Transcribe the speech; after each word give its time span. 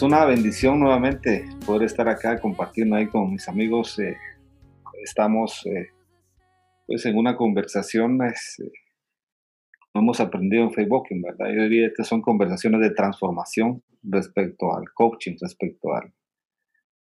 Muy 0.00 0.08
bien, 0.08 0.14
es 0.14 0.18
una 0.18 0.24
bendición 0.24 0.80
nuevamente 0.80 1.44
poder 1.66 1.82
estar 1.82 2.08
acá 2.08 2.40
compartiendo 2.40 2.96
ahí 2.96 3.06
con 3.06 3.30
mis 3.32 3.48
amigos. 3.48 3.98
eh, 3.98 4.16
estamos 5.02 5.64
eh, 5.66 5.88
pues 6.86 7.04
en 7.06 7.16
una 7.16 7.36
conversación, 7.36 8.22
es, 8.22 8.60
eh, 8.60 8.72
hemos 9.94 10.20
aprendido 10.20 10.64
en 10.64 10.72
Facebook, 10.72 11.06
en 11.10 11.22
verdad. 11.22 11.46
Yo 11.54 11.62
diría 11.64 11.86
estas 11.86 12.08
son 12.08 12.22
conversaciones 12.22 12.80
de 12.80 12.90
transformación 12.90 13.82
respecto 14.02 14.74
al 14.74 14.90
coaching, 14.94 15.36
respecto 15.40 15.94
al, 15.94 16.12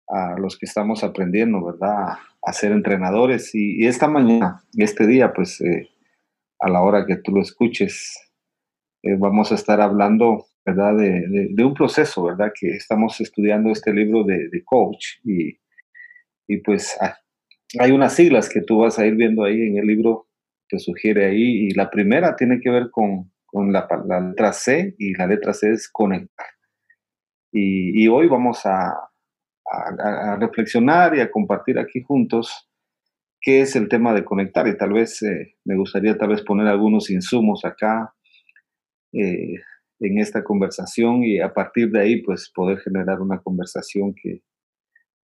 a 0.08 0.38
los 0.38 0.58
que 0.58 0.66
estamos 0.66 1.04
aprendiendo, 1.04 1.64
¿verdad? 1.64 2.18
A 2.42 2.52
ser 2.52 2.72
entrenadores. 2.72 3.54
Y, 3.54 3.86
esta 3.86 4.08
mañana, 4.08 4.64
este 4.76 5.06
día, 5.06 5.32
pues 5.32 5.62
a 6.58 6.68
la 6.68 6.82
hora 6.82 7.06
que 7.06 7.16
tú 7.16 7.32
lo 7.32 7.40
escuches, 7.40 8.32
vamos 9.18 9.52
a 9.52 9.54
estar 9.54 9.80
hablando, 9.80 10.49
¿verdad? 10.64 10.96
De, 10.96 11.64
un 11.64 11.74
proceso, 11.74 12.24
¿verdad? 12.24 12.52
Que 12.58 12.70
estamos 12.70 13.20
estudiando 13.20 13.70
este 13.70 13.92
libro 13.92 14.24
de, 14.24 14.48
de 14.48 14.64
coach 14.64 15.18
y, 15.24 15.58
y 16.48 16.58
pues 16.58 16.96
ah, 17.00 17.16
hay 17.78 17.92
unas 17.92 18.14
siglas 18.14 18.48
que 18.48 18.62
tú 18.62 18.78
vas 18.80 18.98
a 18.98 19.06
ir 19.06 19.14
viendo 19.16 19.44
ahí 19.44 19.60
en 19.62 19.78
el 19.78 19.86
libro, 19.86 20.28
te 20.68 20.78
sugiere 20.78 21.26
ahí, 21.26 21.68
y 21.68 21.70
la 21.74 21.90
primera 21.90 22.36
tiene 22.36 22.60
que 22.60 22.70
ver 22.70 22.90
con, 22.90 23.32
con 23.46 23.72
la, 23.72 23.88
la 24.06 24.20
letra 24.20 24.52
C 24.52 24.94
y 24.98 25.14
la 25.14 25.26
letra 25.26 25.52
C 25.52 25.70
es 25.72 25.88
conectar. 25.90 26.46
Y, 27.52 28.06
hoy 28.08 28.28
vamos 28.28 28.64
a- 28.66 28.94
a 29.72 30.36
reflexionar 30.36 31.14
y 31.16 31.20
a 31.20 31.30
compartir 31.30 31.78
aquí 31.78 32.02
juntos 32.02 32.68
qué 33.40 33.60
es 33.62 33.76
el 33.76 33.88
tema 33.88 34.12
de 34.14 34.24
conectar 34.24 34.66
y 34.68 34.76
tal 34.76 34.92
vez 34.92 35.22
eh, 35.22 35.54
me 35.64 35.76
gustaría 35.76 36.18
tal 36.18 36.30
vez 36.30 36.42
poner 36.42 36.66
algunos 36.66 37.10
insumos 37.10 37.64
acá 37.64 38.14
eh, 39.12 39.54
en 40.00 40.18
esta 40.18 40.42
conversación 40.42 41.22
y 41.22 41.40
a 41.40 41.52
partir 41.52 41.90
de 41.90 42.00
ahí 42.00 42.22
pues 42.22 42.50
poder 42.54 42.78
generar 42.78 43.20
una 43.20 43.38
conversación 43.40 44.14
que 44.14 44.42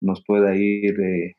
nos 0.00 0.24
pueda 0.24 0.56
ir, 0.56 0.98
eh, 1.00 1.36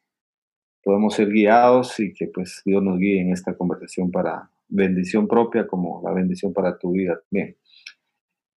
podemos 0.83 1.15
ser 1.15 1.29
guiados 1.29 1.99
y 1.99 2.13
que 2.13 2.27
pues 2.27 2.61
Dios 2.65 2.83
nos 2.83 2.99
guíe 2.99 3.21
en 3.21 3.31
esta 3.31 3.55
conversación 3.55 4.11
para 4.11 4.51
bendición 4.67 5.27
propia 5.27 5.67
como 5.67 6.01
la 6.03 6.13
bendición 6.13 6.53
para 6.53 6.77
tu 6.77 6.91
vida 6.91 7.19
también. 7.29 7.57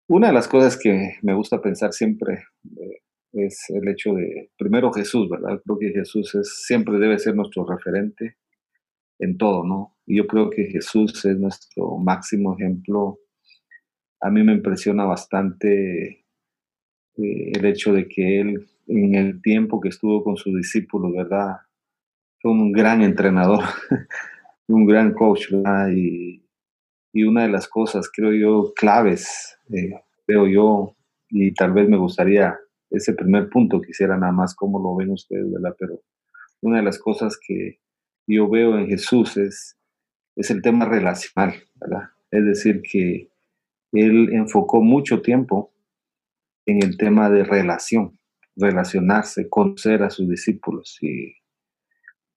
Una 0.07 0.27
de 0.27 0.33
las 0.33 0.47
cosas 0.47 0.77
que 0.77 1.15
me 1.21 1.33
gusta 1.33 1.61
pensar 1.61 1.93
siempre 1.93 2.45
eh, 2.79 3.01
es 3.33 3.69
el 3.69 3.87
hecho 3.87 4.13
de, 4.13 4.51
primero 4.57 4.91
Jesús, 4.91 5.29
¿verdad? 5.29 5.61
Creo 5.63 5.79
que 5.79 5.91
Jesús 5.91 6.35
es, 6.35 6.65
siempre 6.65 6.99
debe 6.99 7.17
ser 7.19 7.35
nuestro 7.35 7.65
referente 7.65 8.37
en 9.19 9.37
todo, 9.37 9.63
¿no? 9.65 9.97
Y 10.05 10.17
yo 10.17 10.27
creo 10.27 10.49
que 10.49 10.65
Jesús 10.65 11.25
es 11.25 11.37
nuestro 11.37 11.97
máximo 11.97 12.55
ejemplo. 12.55 13.19
A 14.23 14.29
mí 14.29 14.41
me 14.41 14.53
impresiona 14.53 15.03
bastante 15.03 16.25
eh, 17.17 17.51
el 17.53 17.65
hecho 17.65 17.93
de 17.93 18.07
que 18.07 18.39
él, 18.39 18.69
en 18.87 19.15
el 19.15 19.41
tiempo 19.41 19.81
que 19.81 19.89
estuvo 19.89 20.23
con 20.23 20.37
sus 20.37 20.55
discípulos, 20.55 21.11
¿verdad? 21.13 21.57
Fue 22.41 22.51
un 22.51 22.71
gran 22.71 23.01
entrenador, 23.01 23.63
un 24.67 24.85
gran 24.85 25.13
coach, 25.13 25.51
¿verdad? 25.51 25.89
Y, 25.93 26.41
y 27.11 27.23
una 27.23 27.43
de 27.43 27.49
las 27.49 27.67
cosas, 27.67 28.09
creo 28.11 28.33
yo, 28.33 28.73
claves, 28.73 29.57
eh, 29.69 29.91
veo 30.25 30.47
yo, 30.47 30.95
y 31.29 31.53
tal 31.53 31.73
vez 31.73 31.89
me 31.89 31.97
gustaría 31.97 32.57
ese 32.89 33.13
primer 33.13 33.49
punto, 33.49 33.81
quisiera 33.81 34.17
nada 34.17 34.31
más 34.31 34.55
cómo 34.55 34.79
lo 34.79 34.95
ven 34.95 35.11
ustedes, 35.11 35.51
¿verdad? 35.51 35.75
Pero 35.77 36.01
una 36.61 36.77
de 36.77 36.83
las 36.83 36.97
cosas 36.97 37.37
que 37.45 37.79
yo 38.25 38.49
veo 38.49 38.77
en 38.77 38.87
Jesús 38.87 39.35
es, 39.35 39.77
es 40.37 40.49
el 40.49 40.61
tema 40.61 40.85
relacional, 40.85 41.55
¿verdad? 41.75 42.09
Es 42.31 42.45
decir, 42.45 42.81
que 42.81 43.32
él 44.01 44.29
enfocó 44.33 44.81
mucho 44.81 45.21
tiempo 45.21 45.73
en 46.65 46.81
el 46.83 46.97
tema 46.97 47.29
de 47.29 47.43
relación, 47.43 48.17
relacionarse, 48.55 49.49
conocer 49.49 50.03
a 50.03 50.09
sus 50.09 50.27
discípulos. 50.29 50.97
Y 51.01 51.35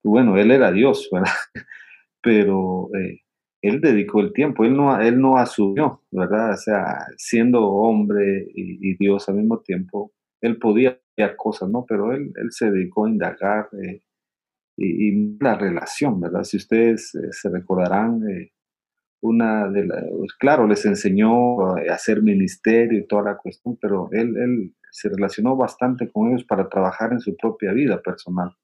bueno, 0.04 0.36
él 0.36 0.50
era 0.50 0.72
Dios, 0.72 1.08
¿verdad? 1.12 1.30
Pero 2.22 2.90
eh, 2.94 3.20
él 3.62 3.80
dedicó 3.80 4.20
el 4.20 4.32
tiempo, 4.32 4.64
él 4.64 4.76
no, 4.76 5.00
él 5.00 5.20
no 5.20 5.36
asumió, 5.36 6.02
¿verdad? 6.10 6.52
O 6.52 6.56
sea, 6.56 7.06
siendo 7.16 7.66
hombre 7.66 8.46
y, 8.54 8.96
Dios 8.96 9.28
al 9.28 9.36
mismo 9.36 9.60
tiempo, 9.60 10.12
él 10.40 10.58
podía 10.58 11.00
hacer 11.16 11.36
cosas, 11.36 11.68
¿no? 11.70 11.84
Pero 11.88 12.12
él, 12.12 12.32
él 12.36 12.48
se 12.50 12.70
dedicó 12.70 13.06
a 13.06 13.10
indagar 13.10 13.68
eh, 13.82 14.02
y, 14.76 15.08
y 15.08 15.38
la 15.40 15.56
relación, 15.56 16.20
¿verdad? 16.20 16.44
Si 16.44 16.56
ustedes 16.56 17.14
eh, 17.14 17.28
se 17.30 17.48
recordarán, 17.48 18.20
una 19.20 19.68
de 19.68 19.86
las, 19.86 20.04
claro, 20.38 20.66
les 20.66 20.84
enseñó 20.84 21.76
a 21.76 21.80
hacer 21.92 22.22
ministerio 22.22 22.98
y 22.98 23.06
toda 23.06 23.22
la 23.22 23.36
cuestión, 23.36 23.76
pero 23.80 24.08
él, 24.12 24.36
él 24.36 24.74
se 24.90 25.08
relacionó 25.08 25.56
bastante 25.56 26.10
con 26.10 26.28
ellos 26.28 26.44
para 26.44 26.68
trabajar 26.68 27.12
en 27.12 27.20
su 27.20 27.36
propia 27.36 27.72
vida 27.72 28.00
personal. 28.00 28.56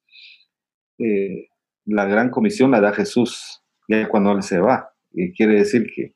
Eh, 0.98 1.48
la 1.84 2.06
gran 2.06 2.30
comisión 2.30 2.70
la 2.70 2.80
da 2.80 2.92
Jesús 2.92 3.62
ya 3.88 4.08
cuando 4.08 4.32
él 4.32 4.42
se 4.42 4.58
va, 4.58 4.92
y 5.10 5.32
quiere 5.32 5.54
decir 5.54 5.90
que 5.94 6.14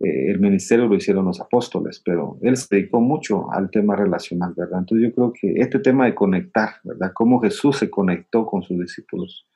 eh, 0.00 0.30
el 0.30 0.40
ministerio 0.40 0.86
lo 0.86 0.96
hicieron 0.96 1.26
los 1.26 1.40
apóstoles, 1.40 2.02
pero 2.04 2.38
él 2.42 2.56
se 2.56 2.74
dedicó 2.74 3.00
mucho 3.00 3.52
al 3.52 3.70
tema 3.70 3.94
relacional, 3.94 4.54
¿verdad? 4.56 4.80
Entonces 4.80 5.08
yo 5.08 5.14
creo 5.14 5.32
que 5.32 5.60
este 5.60 5.78
tema 5.78 6.06
de 6.06 6.14
conectar, 6.14 6.76
¿verdad? 6.84 7.12
Cómo 7.14 7.40
Jesús 7.40 7.76
se 7.76 7.90
conectó 7.90 8.46
con 8.46 8.62
sus 8.62 8.78
discípulos, 8.78 9.46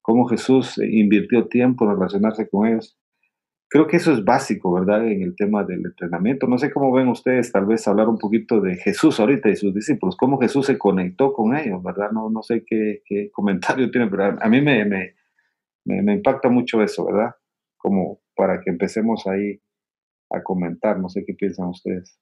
cómo 0.00 0.26
Jesús 0.26 0.78
eh, 0.78 0.88
invirtió 0.88 1.48
tiempo 1.48 1.84
en 1.84 1.96
relacionarse 1.96 2.48
con 2.48 2.68
ellos, 2.68 2.96
creo 3.68 3.86
que 3.86 3.98
eso 3.98 4.12
es 4.12 4.24
básico, 4.24 4.72
¿verdad? 4.72 5.06
En 5.06 5.22
el 5.22 5.36
tema 5.36 5.62
del 5.62 5.84
entrenamiento. 5.84 6.46
No 6.46 6.58
sé 6.58 6.72
cómo 6.72 6.90
ven 6.92 7.08
ustedes, 7.08 7.52
tal 7.52 7.66
vez 7.66 7.86
hablar 7.86 8.08
un 8.08 8.18
poquito 8.18 8.60
de 8.60 8.76
Jesús 8.76 9.20
ahorita 9.20 9.48
y 9.50 9.56
sus 9.56 9.74
discípulos, 9.74 10.16
cómo 10.16 10.38
Jesús 10.38 10.66
se 10.66 10.78
conectó 10.78 11.32
con 11.32 11.54
ellos, 11.56 11.82
¿verdad? 11.82 12.10
No, 12.10 12.30
no 12.30 12.42
sé 12.42 12.64
qué, 12.66 13.02
comentario 13.32 13.90
tienen, 13.90 14.10
pero 14.10 14.36
a, 14.40 14.48
mí 14.48 14.60
me, 14.60 14.84
me, 14.84 15.14
me, 15.84 16.02
me, 16.02 16.14
impacta 16.14 16.48
mucho 16.48 16.82
eso, 16.82 17.04
¿verdad? 17.06 17.34
Como 17.76 18.20
para 18.34 18.60
que 18.60 18.70
empecemos 18.70 19.26
ahí 19.26 19.60
a 20.30 20.42
comentar, 20.42 20.98
no 20.98 21.08
sé 21.08 21.24
qué 21.26 21.34
piensan 21.34 21.68
ustedes. 21.68 22.18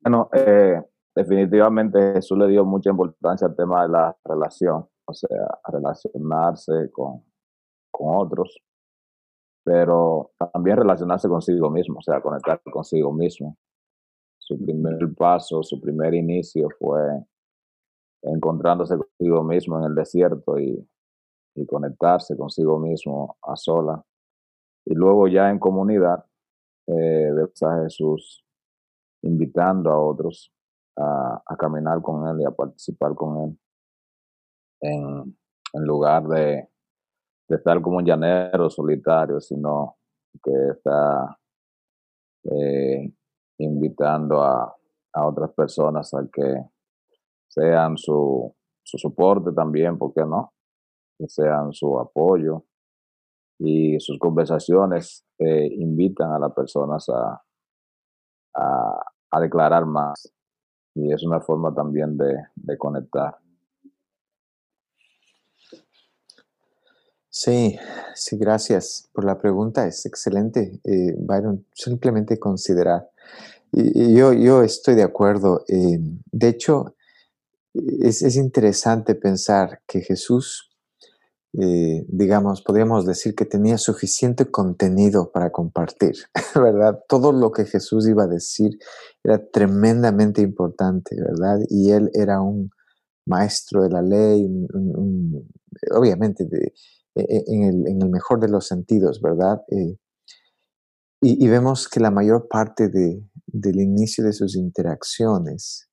Bueno, 0.00 0.28
eh, 0.32 0.80
definitivamente 1.14 2.12
Jesús 2.14 2.38
le 2.38 2.48
dio 2.48 2.64
mucha 2.64 2.90
importancia 2.90 3.48
al 3.48 3.56
tema 3.56 3.82
de 3.82 3.88
la 3.88 4.16
relación, 4.24 4.86
o 5.04 5.12
sea, 5.14 5.58
relacionarse 5.66 6.90
con, 6.92 7.24
con 7.90 8.14
otros 8.16 8.56
pero 9.66 10.30
también 10.52 10.76
relacionarse 10.76 11.28
consigo 11.28 11.68
mismo, 11.70 11.98
o 11.98 12.02
sea, 12.02 12.20
conectar 12.20 12.62
consigo 12.70 13.12
mismo. 13.12 13.58
Su 14.38 14.56
primer 14.64 14.96
paso, 15.16 15.60
su 15.64 15.80
primer 15.80 16.14
inicio 16.14 16.68
fue 16.78 17.00
encontrándose 18.22 18.96
consigo 18.96 19.42
mismo 19.42 19.78
en 19.78 19.86
el 19.86 19.94
desierto 19.96 20.56
y, 20.56 20.88
y 21.56 21.66
conectarse 21.66 22.36
consigo 22.36 22.78
mismo 22.78 23.36
a 23.42 23.56
sola. 23.56 24.00
Y 24.84 24.94
luego 24.94 25.26
ya 25.26 25.50
en 25.50 25.58
comunidad, 25.58 26.24
eh, 26.86 27.32
ves 27.34 27.60
a 27.64 27.82
Jesús 27.82 28.44
invitando 29.22 29.90
a 29.90 30.00
otros 30.00 30.52
a, 30.96 31.42
a, 31.44 31.56
caminar 31.56 32.00
con 32.02 32.24
Él 32.28 32.42
y 32.42 32.44
a 32.44 32.52
participar 32.52 33.16
con 33.16 33.36
Él 33.42 33.58
en, 34.80 35.36
en 35.72 35.82
lugar 35.84 36.28
de, 36.28 36.68
de 37.48 37.56
estar 37.56 37.80
como 37.80 37.98
un 37.98 38.04
llanero 38.04 38.68
solitario, 38.70 39.40
sino 39.40 39.96
que 40.42 40.52
está 40.72 41.38
eh, 42.44 43.12
invitando 43.58 44.42
a, 44.42 44.72
otras 45.18 45.50
personas 45.54 46.12
a 46.12 46.28
que 46.30 46.42
sean 47.48 47.96
su, 47.96 48.54
su 48.82 48.98
soporte 48.98 49.50
también, 49.52 49.96
¿por 49.96 50.12
qué 50.12 50.26
no? 50.26 50.52
Que 51.16 51.26
sean 51.26 51.72
su 51.72 51.98
apoyo 51.98 52.64
y 53.58 53.98
sus 53.98 54.18
conversaciones 54.18 55.24
eh, 55.38 55.68
invitan 55.72 56.32
a 56.32 56.38
las 56.38 56.52
personas 56.52 57.08
a, 57.08 57.42
a, 58.54 59.40
declarar 59.40 59.86
más 59.86 60.30
y 60.94 61.10
es 61.10 61.24
una 61.24 61.40
forma 61.40 61.74
también 61.74 62.18
de 62.18 62.78
conectar. 62.78 63.38
Sí, 67.38 67.78
sí, 68.14 68.38
gracias 68.38 69.10
por 69.12 69.26
la 69.26 69.38
pregunta. 69.38 69.86
Es 69.86 70.06
excelente, 70.06 70.80
eh, 70.84 71.14
Byron. 71.18 71.66
Simplemente 71.74 72.38
considerar. 72.38 73.10
Y, 73.72 74.14
yo, 74.16 74.32
yo 74.32 74.62
estoy 74.62 74.94
de 74.94 75.02
acuerdo. 75.02 75.62
Eh, 75.68 75.98
de 76.32 76.48
hecho, 76.48 76.94
es, 77.74 78.22
es, 78.22 78.36
interesante 78.36 79.14
pensar 79.14 79.82
que 79.86 80.00
Jesús 80.00 80.70
eh, 81.58 82.06
digamos, 82.08 82.62
podríamos 82.62 83.04
decir 83.04 83.34
que 83.34 83.44
tenía 83.44 83.76
suficiente 83.76 84.50
contenido 84.50 85.30
para 85.30 85.52
compartir, 85.52 86.16
¿verdad? 86.54 87.00
Todo 87.06 87.32
lo 87.32 87.52
que 87.52 87.66
Jesús 87.66 88.08
iba 88.08 88.24
a 88.24 88.28
decir 88.28 88.78
era 89.22 89.46
tremendamente 89.46 90.40
importante, 90.40 91.16
¿verdad? 91.20 91.60
Y 91.68 91.90
él 91.90 92.10
era 92.14 92.40
un 92.40 92.70
maestro 93.26 93.82
de 93.82 93.90
la 93.90 94.00
ley, 94.00 94.48
obviamente 95.90 96.46
e, 97.16 97.22
e, 97.22 97.44
en, 97.46 98.02
el, 98.02 98.10
mejor 98.10 98.40
de 98.40 98.48
los 98.48 98.66
sentidos, 98.66 99.20
¿verdad? 99.20 99.62
Eh, 99.70 99.98
y, 101.22 101.48
vemos 101.48 101.88
que 101.88 101.98
la 101.98 102.10
mayor 102.10 102.46
parte 102.48 102.88
del 102.88 103.80
inicio 103.80 104.22
de 104.22 104.32
sus 104.32 104.54
interacciones 104.54 105.88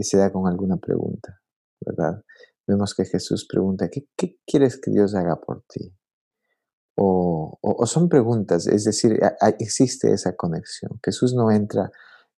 se 0.00 0.18
da 0.18 0.30
con 0.30 0.46
alguna 0.48 0.76
pregunta, 0.76 1.40
¿verdad? 1.80 2.22
vemos 2.70 2.94
que 2.94 3.04
Jesús 3.04 3.46
pregunta, 3.46 3.88
¿qué, 3.88 4.38
quieres 4.46 4.80
que 4.80 4.90
Dios 4.90 5.14
haga 5.14 5.40
por 5.40 5.64
ti? 5.68 5.94
O, 6.96 7.58
son 7.86 8.08
preguntas, 8.08 8.66
es 8.66 8.84
decir, 8.84 9.18
existe 9.58 10.12
esa 10.12 10.36
conexión. 10.36 11.00
Jesús 11.02 11.34
no 11.34 11.50
entra 11.50 11.90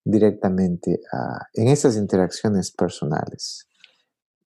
directamente 0.05 1.01
a, 1.13 1.49
en 1.55 1.69
esas 1.69 1.97
interacciones 1.97 2.71
personales, 2.71 3.69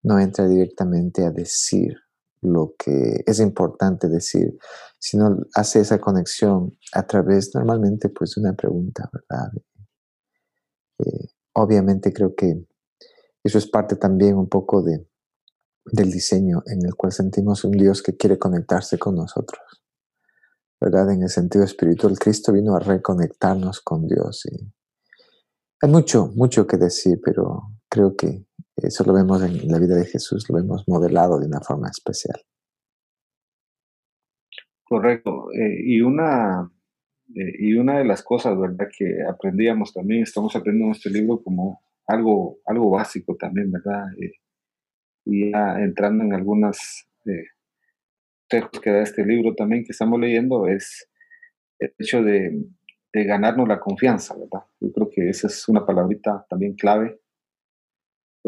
no 0.02 0.18
entra 0.18 0.48
directamente 0.48 1.24
a 1.24 1.30
decir 1.30 1.98
lo 2.46 2.74
que 2.78 3.22
es 3.26 3.40
importante 3.40 4.08
decir, 4.08 4.56
sino 4.98 5.38
hace 5.54 5.80
esa 5.80 6.00
conexión 6.00 6.76
a 6.92 7.06
través 7.06 7.54
normalmente 7.54 8.08
pues 8.08 8.34
de 8.34 8.40
una 8.42 8.54
pregunta, 8.54 9.10
¿verdad? 9.12 9.52
Eh, 10.98 11.28
obviamente 11.54 12.12
creo 12.12 12.34
que 12.34 12.66
eso 13.42 13.58
es 13.58 13.68
parte 13.68 13.96
también 13.96 14.36
un 14.36 14.48
poco 14.48 14.82
de, 14.82 15.06
del 15.84 16.10
diseño 16.10 16.62
en 16.66 16.84
el 16.84 16.94
cual 16.94 17.12
sentimos 17.12 17.64
un 17.64 17.72
Dios 17.72 18.02
que 18.02 18.16
quiere 18.16 18.38
conectarse 18.38 18.98
con 18.98 19.14
nosotros. 19.14 19.60
¿Verdad? 20.80 21.10
En 21.10 21.22
el 21.22 21.30
sentido 21.30 21.64
espiritual, 21.64 22.18
Cristo 22.18 22.52
vino 22.52 22.74
a 22.74 22.80
reconectarnos 22.80 23.80
con 23.80 24.06
Dios. 24.06 24.44
Y 24.50 24.72
hay 25.80 25.90
mucho, 25.90 26.32
mucho 26.34 26.66
que 26.66 26.76
decir, 26.76 27.20
pero 27.24 27.70
creo 27.88 28.14
que 28.14 28.46
eso 28.82 29.04
lo 29.04 29.14
vemos 29.14 29.42
en 29.42 29.68
la 29.68 29.78
vida 29.78 29.96
de 29.96 30.04
Jesús, 30.04 30.48
lo 30.48 30.56
vemos 30.56 30.84
modelado 30.86 31.38
de 31.38 31.46
una 31.46 31.60
forma 31.60 31.88
especial. 31.88 32.40
Correcto. 34.88 35.50
Eh, 35.52 35.80
y, 35.84 36.00
una, 36.00 36.70
eh, 37.34 37.52
y 37.58 37.74
una 37.74 37.98
de 37.98 38.04
las 38.04 38.22
cosas, 38.22 38.58
¿verdad?, 38.58 38.86
que 38.96 39.18
aprendíamos 39.28 39.92
también, 39.92 40.22
estamos 40.22 40.54
aprendiendo 40.54 40.92
en 40.92 40.96
este 40.96 41.10
libro 41.10 41.42
como 41.42 41.80
algo, 42.06 42.58
algo 42.66 42.90
básico 42.90 43.34
también, 43.36 43.72
¿verdad? 43.72 44.06
Eh, 44.20 44.34
y 45.24 45.50
ya 45.50 45.80
entrando 45.80 46.22
en 46.22 46.34
algunas 46.34 47.08
textos 48.48 48.80
que 48.80 48.90
da 48.90 49.02
este 49.02 49.26
libro 49.26 49.56
también 49.56 49.82
que 49.82 49.90
estamos 49.90 50.20
leyendo, 50.20 50.68
es 50.68 51.10
el 51.80 51.92
hecho 51.98 52.22
de, 52.22 52.64
de, 53.12 53.24
ganarnos 53.24 53.66
la 53.66 53.80
confianza, 53.80 54.34
¿verdad? 54.34 54.64
Yo 54.78 54.92
creo 54.92 55.10
que 55.10 55.28
esa 55.28 55.48
es 55.48 55.68
una 55.68 55.84
palabrita 55.84 56.46
también 56.48 56.74
clave. 56.74 57.18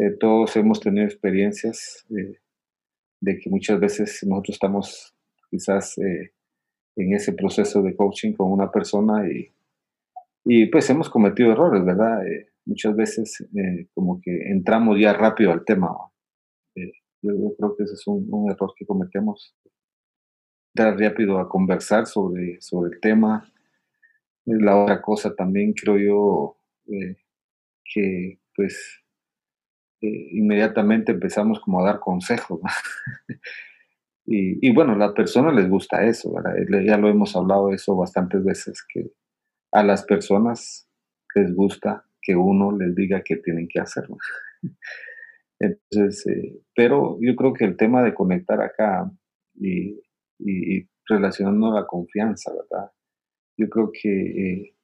Eh, 0.01 0.11
todos 0.19 0.55
hemos 0.55 0.79
tenido 0.79 1.05
experiencias 1.05 2.05
eh, 2.09 2.39
de 3.21 3.37
que 3.37 3.49
muchas 3.49 3.79
veces 3.79 4.23
nosotros 4.25 4.55
estamos 4.55 5.13
quizás 5.49 5.97
eh, 5.97 6.33
en 6.95 7.13
ese 7.13 7.33
proceso 7.33 7.81
de 7.81 7.95
coaching 7.95 8.33
con 8.33 8.51
una 8.51 8.71
persona 8.71 9.29
y, 9.29 9.51
y 10.45 10.67
pues 10.67 10.89
hemos 10.89 11.09
cometido 11.09 11.51
errores, 11.51 11.83
¿verdad? 11.83 12.21
muchas 12.65 12.95
veces 12.95 13.49
como 13.95 14.21
que 14.21 14.51
entramos 14.51 14.99
ya 14.99 15.11
rápido 15.11 15.51
al 15.51 15.65
tema, 15.65 15.89
yo, 17.21 17.53
creo 17.57 17.75
que 17.75 17.83
ese 17.83 17.93
es 17.93 18.07
un, 18.07 18.49
error 18.49 18.73
que 18.75 18.85
cometemos. 18.85 19.55
Dar 20.73 20.97
rápido 20.97 21.39
a 21.39 21.49
conversar 21.49 22.05
sobre, 22.05 22.61
sobre 22.61 22.95
el 22.95 23.01
tema. 23.01 23.51
La 24.45 24.81
otra 24.81 25.01
cosa 25.01 25.35
también 25.35 25.73
creo 25.73 25.97
yo 25.97 26.57
eh, 26.87 27.17
que 27.83 28.39
pues 28.55 29.03
eh, 30.01 30.29
inmediatamente 30.31 31.11
empezamos 31.11 31.59
como 31.59 31.81
a 31.81 31.85
dar 31.85 31.99
consejos. 31.99 32.59
y, 34.25 34.71
bueno, 34.73 34.93
a 34.93 34.97
las 34.97 35.13
personas 35.13 35.55
les 35.55 35.69
gusta 35.69 36.05
eso, 36.05 36.33
ya 36.85 36.97
lo 36.97 37.09
hemos 37.09 37.35
hablado 37.35 37.71
eso 37.71 37.95
bastantes 37.95 38.43
veces, 38.43 38.83
que 38.93 39.11
a 39.71 39.83
las 39.83 40.03
personas 40.05 40.87
les 41.35 41.53
gusta 41.53 42.05
que 42.21 42.35
uno 42.35 42.75
les 42.77 42.95
diga 42.95 43.21
que 43.23 43.37
tienen 43.37 43.67
que 43.67 43.79
hacerlo. 43.79 44.17
Entonces, 45.59 46.25
eh, 46.27 46.61
pero 46.75 47.17
yo 47.21 47.35
creo 47.35 47.53
que 47.53 47.65
el 47.65 47.75
tema 47.75 48.01
de 48.03 48.13
conectar 48.13 48.61
acá 48.61 49.11
y, 49.55 49.99
y, 50.39 50.87
relacionando 51.05 51.71
la 51.73 51.85
confianza, 51.85 52.51
¿verdad? 52.53 52.91
Yo 53.57 53.67
creo 53.67 53.91
que 53.91 54.09
eh, 54.09 54.75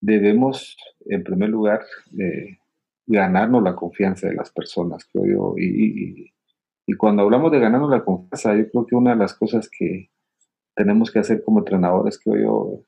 debemos, 0.00 0.76
en 1.06 1.24
primer 1.24 1.50
lugar, 1.50 1.82
eh, 2.18 2.58
ganarnos 3.06 3.62
la 3.62 3.74
confianza 3.74 4.28
de 4.28 4.34
las 4.34 4.50
personas, 4.50 5.08
creo 5.12 5.26
yo. 5.26 5.54
Y, 5.58 6.32
y, 6.86 6.94
cuando 6.96 7.22
hablamos 7.22 7.50
de 7.52 7.60
ganarnos 7.60 7.90
la 7.90 8.04
confianza, 8.04 8.54
yo 8.56 8.70
creo 8.70 8.86
que 8.86 8.96
una 8.96 9.10
de 9.10 9.16
las 9.16 9.34
cosas 9.34 9.68
que 9.70 10.10
tenemos 10.74 11.10
que 11.10 11.18
hacer 11.18 11.42
como 11.42 11.60
entrenadores, 11.60 12.18
creo 12.18 12.36
yo, 12.42 12.84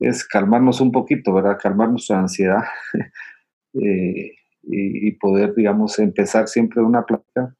es 0.00 0.26
calmarnos 0.26 0.80
un 0.80 0.92
poquito, 0.92 1.32
¿verdad? 1.32 1.58
Calmar 1.60 1.90
nuestra 1.90 2.18
ansiedad. 2.18 2.62
eh, 3.74 4.32
y, 4.64 5.12
poder, 5.12 5.54
digamos, 5.54 5.98
empezar 5.98 6.46
siempre 6.48 6.82
una 6.82 7.04
plática 7.04 7.56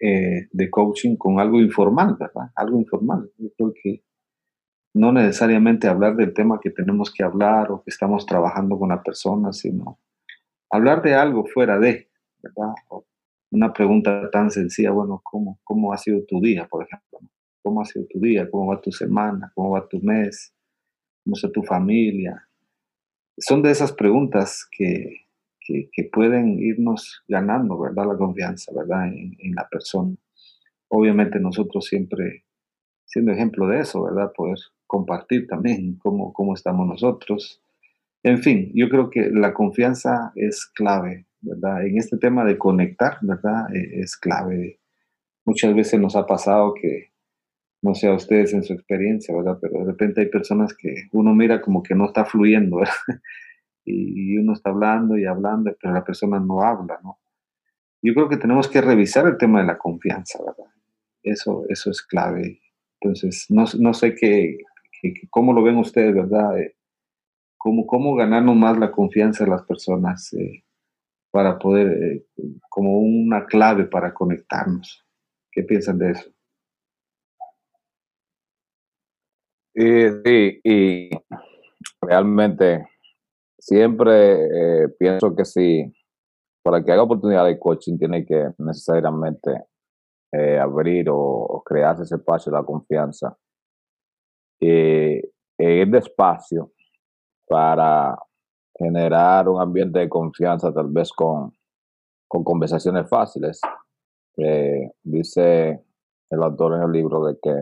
eh, 0.00 0.48
de 0.50 0.70
coaching 0.70 1.16
con 1.16 1.38
algo 1.38 1.60
informal, 1.60 2.16
¿verdad? 2.18 2.50
Algo 2.56 2.78
informal. 2.78 3.30
Yo 3.38 3.50
creo 3.56 3.72
que 3.80 4.04
no 4.94 5.12
necesariamente 5.12 5.88
hablar 5.88 6.16
del 6.16 6.34
tema 6.34 6.58
que 6.60 6.70
tenemos 6.70 7.12
que 7.12 7.22
hablar 7.22 7.70
o 7.70 7.82
que 7.82 7.90
estamos 7.90 8.26
trabajando 8.26 8.78
con 8.78 8.88
la 8.90 9.02
persona, 9.02 9.52
sino 9.52 10.00
hablar 10.72 11.02
de 11.02 11.14
algo 11.14 11.44
fuera 11.44 11.78
de, 11.78 12.08
una 13.50 13.72
pregunta 13.72 14.30
tan 14.30 14.50
sencilla, 14.50 14.90
bueno, 14.90 15.20
¿cómo, 15.22 15.60
¿cómo 15.62 15.92
ha 15.92 15.98
sido 15.98 16.24
tu 16.24 16.40
día, 16.40 16.66
por 16.66 16.84
ejemplo? 16.84 17.20
¿Cómo 17.62 17.82
ha 17.82 17.84
sido 17.84 18.06
tu 18.06 18.18
día? 18.18 18.50
¿Cómo 18.50 18.66
va 18.66 18.80
tu 18.80 18.90
semana? 18.90 19.52
¿Cómo 19.54 19.70
va 19.70 19.86
tu 19.86 20.00
mes? 20.00 20.52
¿Cómo 21.22 21.36
está 21.36 21.52
tu 21.52 21.62
familia? 21.62 22.48
Son 23.38 23.62
de 23.62 23.70
esas 23.70 23.92
preguntas 23.92 24.66
que, 24.70 25.26
que, 25.60 26.04
pueden 26.10 26.58
irnos 26.58 27.22
ganando, 27.28 27.78
¿verdad? 27.78 28.06
La 28.06 28.16
confianza, 28.16 28.72
¿verdad? 28.74 29.06
En, 29.08 29.54
la 29.54 29.68
persona. 29.68 30.16
Obviamente 30.88 31.38
nosotros 31.38 31.86
siempre 31.86 32.44
siendo 33.04 33.32
ejemplo 33.32 33.68
de 33.68 33.80
eso, 33.80 34.02
¿verdad? 34.02 34.32
Poder 34.34 34.58
compartir 34.86 35.46
también 35.46 35.98
cómo, 35.98 36.32
cómo 36.32 36.54
estamos 36.54 36.86
nosotros. 36.86 37.61
En 38.22 38.38
fin, 38.38 38.70
yo 38.74 38.88
creo 38.88 39.10
que 39.10 39.30
la 39.30 39.52
confianza 39.52 40.32
es 40.36 40.66
clave, 40.66 41.26
¿verdad? 41.40 41.84
En 41.84 41.98
este 41.98 42.16
tema 42.16 42.44
de 42.44 42.56
conectar, 42.56 43.18
¿verdad? 43.22 43.74
E, 43.74 44.00
es 44.00 44.16
clave. 44.16 44.80
Muchas 45.44 45.74
veces 45.74 46.00
nos 46.00 46.14
ha 46.14 46.24
pasado 46.24 46.72
que, 46.74 47.12
no 47.82 47.94
sé 47.94 48.06
a 48.06 48.14
ustedes 48.14 48.54
en 48.54 48.62
su 48.62 48.72
experiencia, 48.74 49.34
¿verdad? 49.34 49.58
Pero 49.60 49.80
de 49.80 49.86
repente 49.86 50.20
hay 50.20 50.28
personas 50.28 50.74
que 50.76 51.08
uno 51.12 51.34
mira 51.34 51.60
como 51.60 51.82
que 51.82 51.96
no 51.96 52.06
está 52.06 52.24
fluyendo, 52.24 52.76
¿verdad? 52.76 52.94
y, 53.84 54.38
uno 54.38 54.52
está 54.52 54.70
hablando 54.70 55.18
y 55.18 55.26
hablando, 55.26 55.76
pero 55.80 55.92
la 55.92 56.04
persona 56.04 56.38
no 56.38 56.62
habla, 56.62 57.00
¿no? 57.02 57.18
Yo 58.02 58.14
creo 58.14 58.28
que 58.28 58.36
tenemos 58.36 58.68
que 58.68 58.80
revisar 58.80 59.26
el 59.26 59.36
tema 59.36 59.60
de 59.60 59.66
la 59.66 59.78
confianza, 59.78 60.38
¿verdad? 60.38 60.72
Eso, 61.22 61.64
eso 61.68 61.90
es 61.90 62.02
clave. 62.02 62.60
Entonces, 63.00 63.46
no, 63.48 63.64
no 63.78 63.94
sé 63.94 64.14
qué, 64.14 64.58
cómo 65.30 65.52
lo 65.52 65.62
ven 65.62 65.76
ustedes, 65.76 66.14
¿verdad? 66.14 66.56
Eh, 67.62 67.68
¿Cómo, 67.68 67.86
¿Cómo 67.86 68.14
ganarnos 68.14 68.56
más 68.56 68.78
la 68.78 68.90
confianza 68.90 69.44
de 69.44 69.50
las 69.50 69.62
personas 69.62 70.32
eh, 70.34 70.64
para 71.30 71.58
poder, 71.58 71.88
eh, 71.88 72.26
como 72.68 72.98
una 72.98 73.46
clave 73.46 73.84
para 73.84 74.12
conectarnos? 74.12 75.04
¿Qué 75.50 75.62
piensan 75.62 75.98
de 75.98 76.10
eso? 76.10 76.30
sí, 79.74 80.60
y 80.64 81.10
realmente 82.02 82.86
siempre 83.58 84.84
eh, 84.84 84.88
pienso 84.98 85.34
que 85.34 85.44
si 85.44 85.90
para 86.62 86.84
que 86.84 86.92
haga 86.92 87.04
oportunidad 87.04 87.46
de 87.46 87.58
coaching 87.58 87.98
tiene 87.98 88.26
que 88.26 88.50
necesariamente 88.58 89.50
eh, 90.32 90.58
abrir 90.58 91.06
o, 91.10 91.62
crearse 91.64 92.02
ese 92.02 92.16
espacio 92.16 92.52
de 92.52 92.58
la 92.58 92.64
confianza. 92.64 93.36
Eh, 94.60 95.22
ir 95.58 95.88
despacio 95.88 96.72
para 97.52 98.18
generar 98.78 99.46
un 99.46 99.60
ambiente 99.60 99.98
de 99.98 100.08
confianza, 100.08 100.72
tal 100.72 100.88
vez 100.88 101.12
con, 101.12 101.52
con 102.26 102.42
conversaciones 102.44 103.06
fáciles. 103.10 103.60
dice 105.04 105.84
el 106.30 106.42
autor 106.42 106.76
en 106.76 106.82
el 106.84 106.92
libro 106.92 107.26
de 107.26 107.38
que 107.42 107.54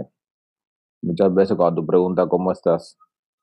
muchas 1.02 1.34
veces 1.34 1.56
cuando 1.56 1.80
tú 1.80 1.86
preguntas 1.88 2.28
cómo 2.28 2.52
estás, 2.52 2.96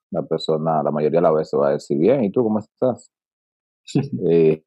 la 0.10 0.22
persona, 0.22 0.82
la 0.82 0.90
mayoría 0.90 1.18
de 1.18 1.24
las 1.24 1.34
veces 1.34 1.60
va 1.60 1.68
a 1.68 1.72
decir, 1.72 1.98
bien, 1.98 2.24
¿y 2.24 2.32
tú 2.32 2.44
cómo 2.44 2.60
estás? 2.60 3.12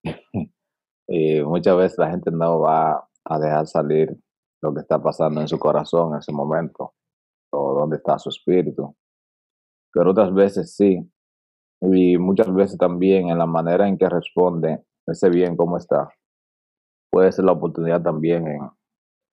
y, 1.08 1.40
muchas 1.42 1.76
veces 1.78 1.98
la 1.98 2.10
gente 2.10 2.30
no 2.30 2.60
va 2.60 3.08
a 3.24 3.38
dejar 3.38 3.66
salir 3.66 4.14
lo 4.60 4.74
que 4.74 4.80
está 4.80 5.02
pasando 5.02 5.40
en 5.40 5.48
su 5.48 5.58
corazón 5.58 6.12
en 6.12 6.18
ese 6.18 6.30
momento 6.32 6.92
o 7.52 7.72
dónde 7.72 7.96
está 7.96 8.18
su 8.18 8.28
espíritu. 8.28 8.94
Pero 9.94 10.10
otras 10.10 10.32
veces 10.34 10.76
sí, 10.76 11.10
y 11.80 12.18
muchas 12.18 12.52
veces 12.52 12.78
también 12.78 13.28
en 13.28 13.38
la 13.38 13.46
manera 13.46 13.88
en 13.88 13.96
que 13.96 14.08
responde 14.08 14.84
ese 15.06 15.28
bien 15.30 15.56
cómo 15.56 15.76
está. 15.76 16.08
Puede 17.10 17.32
ser 17.32 17.44
la 17.44 17.52
oportunidad 17.52 18.02
también 18.02 18.44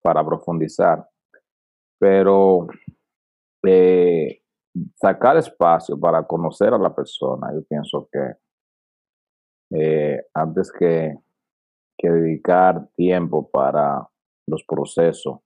para 0.02 0.26
profundizar. 0.26 1.08
Pero 2.00 2.68
eh, 3.66 4.42
sacar 4.96 5.38
espacio 5.38 6.00
para 6.00 6.26
conocer 6.26 6.74
a 6.74 6.78
la 6.78 6.94
persona, 6.96 7.54
yo 7.54 7.64
pienso 7.64 8.08
que 8.12 8.36
eh, 9.72 10.24
antes 10.34 10.72
que, 10.72 11.14
que, 11.98 12.10
dedicar 12.10 12.88
tiempo 12.96 13.50
para 13.50 14.08
los 14.48 14.64
procesos, 14.64 15.40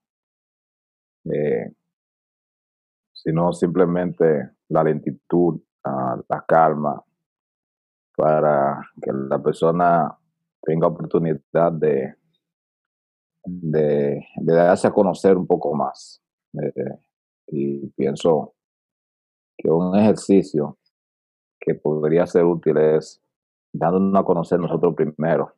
eh, 1.24 1.72
sino 3.12 3.52
simplemente 3.52 4.50
la 4.68 4.84
lentitud, 4.84 5.60
la 5.84 6.44
calma, 6.46 7.02
para 8.16 8.80
que 9.00 9.10
la 9.12 9.42
persona 9.42 10.16
tenga 10.62 10.86
oportunidad 10.86 11.72
de, 11.72 12.14
de, 13.44 14.24
darse 14.36 14.86
a 14.86 14.92
conocer 14.92 15.36
un 15.36 15.46
poco 15.46 15.74
más. 15.74 16.22
Eh, 16.54 16.98
y 17.48 17.86
pienso 17.90 18.54
que 19.56 19.70
un 19.70 19.96
ejercicio 19.98 20.78
que 21.58 21.74
podría 21.74 22.26
ser 22.26 22.44
útil 22.44 22.76
es 22.76 23.20
dándonos 23.72 24.20
a 24.20 24.24
conocer 24.24 24.60
nosotros 24.60 24.94
primero. 24.94 25.54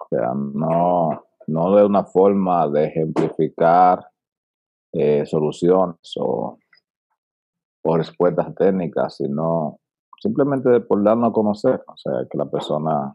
O 0.00 0.06
sea, 0.08 0.32
no, 0.34 1.24
no 1.46 1.76
de 1.76 1.84
una 1.84 2.04
forma 2.04 2.68
de 2.68 2.86
ejemplificar 2.86 4.06
eh, 4.92 5.24
soluciones 5.24 5.96
o, 6.18 6.58
o, 7.82 7.96
respuestas 7.96 8.54
técnicas, 8.54 9.16
sino 9.16 9.78
simplemente 10.20 10.80
por 10.80 11.02
darnos 11.02 11.30
a 11.30 11.32
conocer, 11.32 11.82
o 11.86 11.96
sea, 11.96 12.26
que 12.30 12.36
la 12.36 12.46
persona 12.46 13.14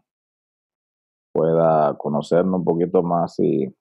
pueda 1.32 1.96
conocernos 1.96 2.60
un 2.60 2.64
poquito 2.64 3.02
más 3.02 3.38
y 3.38 3.72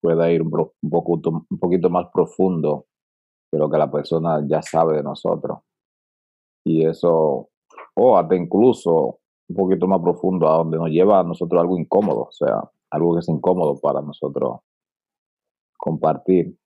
pueda 0.00 0.30
ir 0.30 0.42
un, 0.42 0.70
un 0.82 1.58
poquito 1.58 1.90
más 1.90 2.06
profundo 2.12 2.86
de 3.50 3.58
lo 3.58 3.70
que 3.70 3.78
la 3.78 3.90
persona 3.90 4.44
ya 4.46 4.60
sabe 4.62 4.96
de 4.96 5.02
nosotros. 5.02 5.60
Y 6.64 6.84
eso, 6.84 7.48
o 7.94 8.18
hasta 8.18 8.34
incluso 8.34 9.20
un 9.48 9.56
poquito 9.56 9.86
más 9.86 10.00
profundo 10.00 10.48
a 10.48 10.56
donde 10.58 10.78
nos 10.78 10.90
lleva 10.90 11.20
a 11.20 11.24
nosotros 11.24 11.60
algo 11.60 11.78
incómodo, 11.78 12.22
o 12.22 12.32
sea, 12.32 12.62
algo 12.90 13.14
que 13.14 13.20
es 13.20 13.28
incómodo 13.28 13.78
para 13.80 14.02
nosotros 14.02 14.60
compartir. 15.76 16.56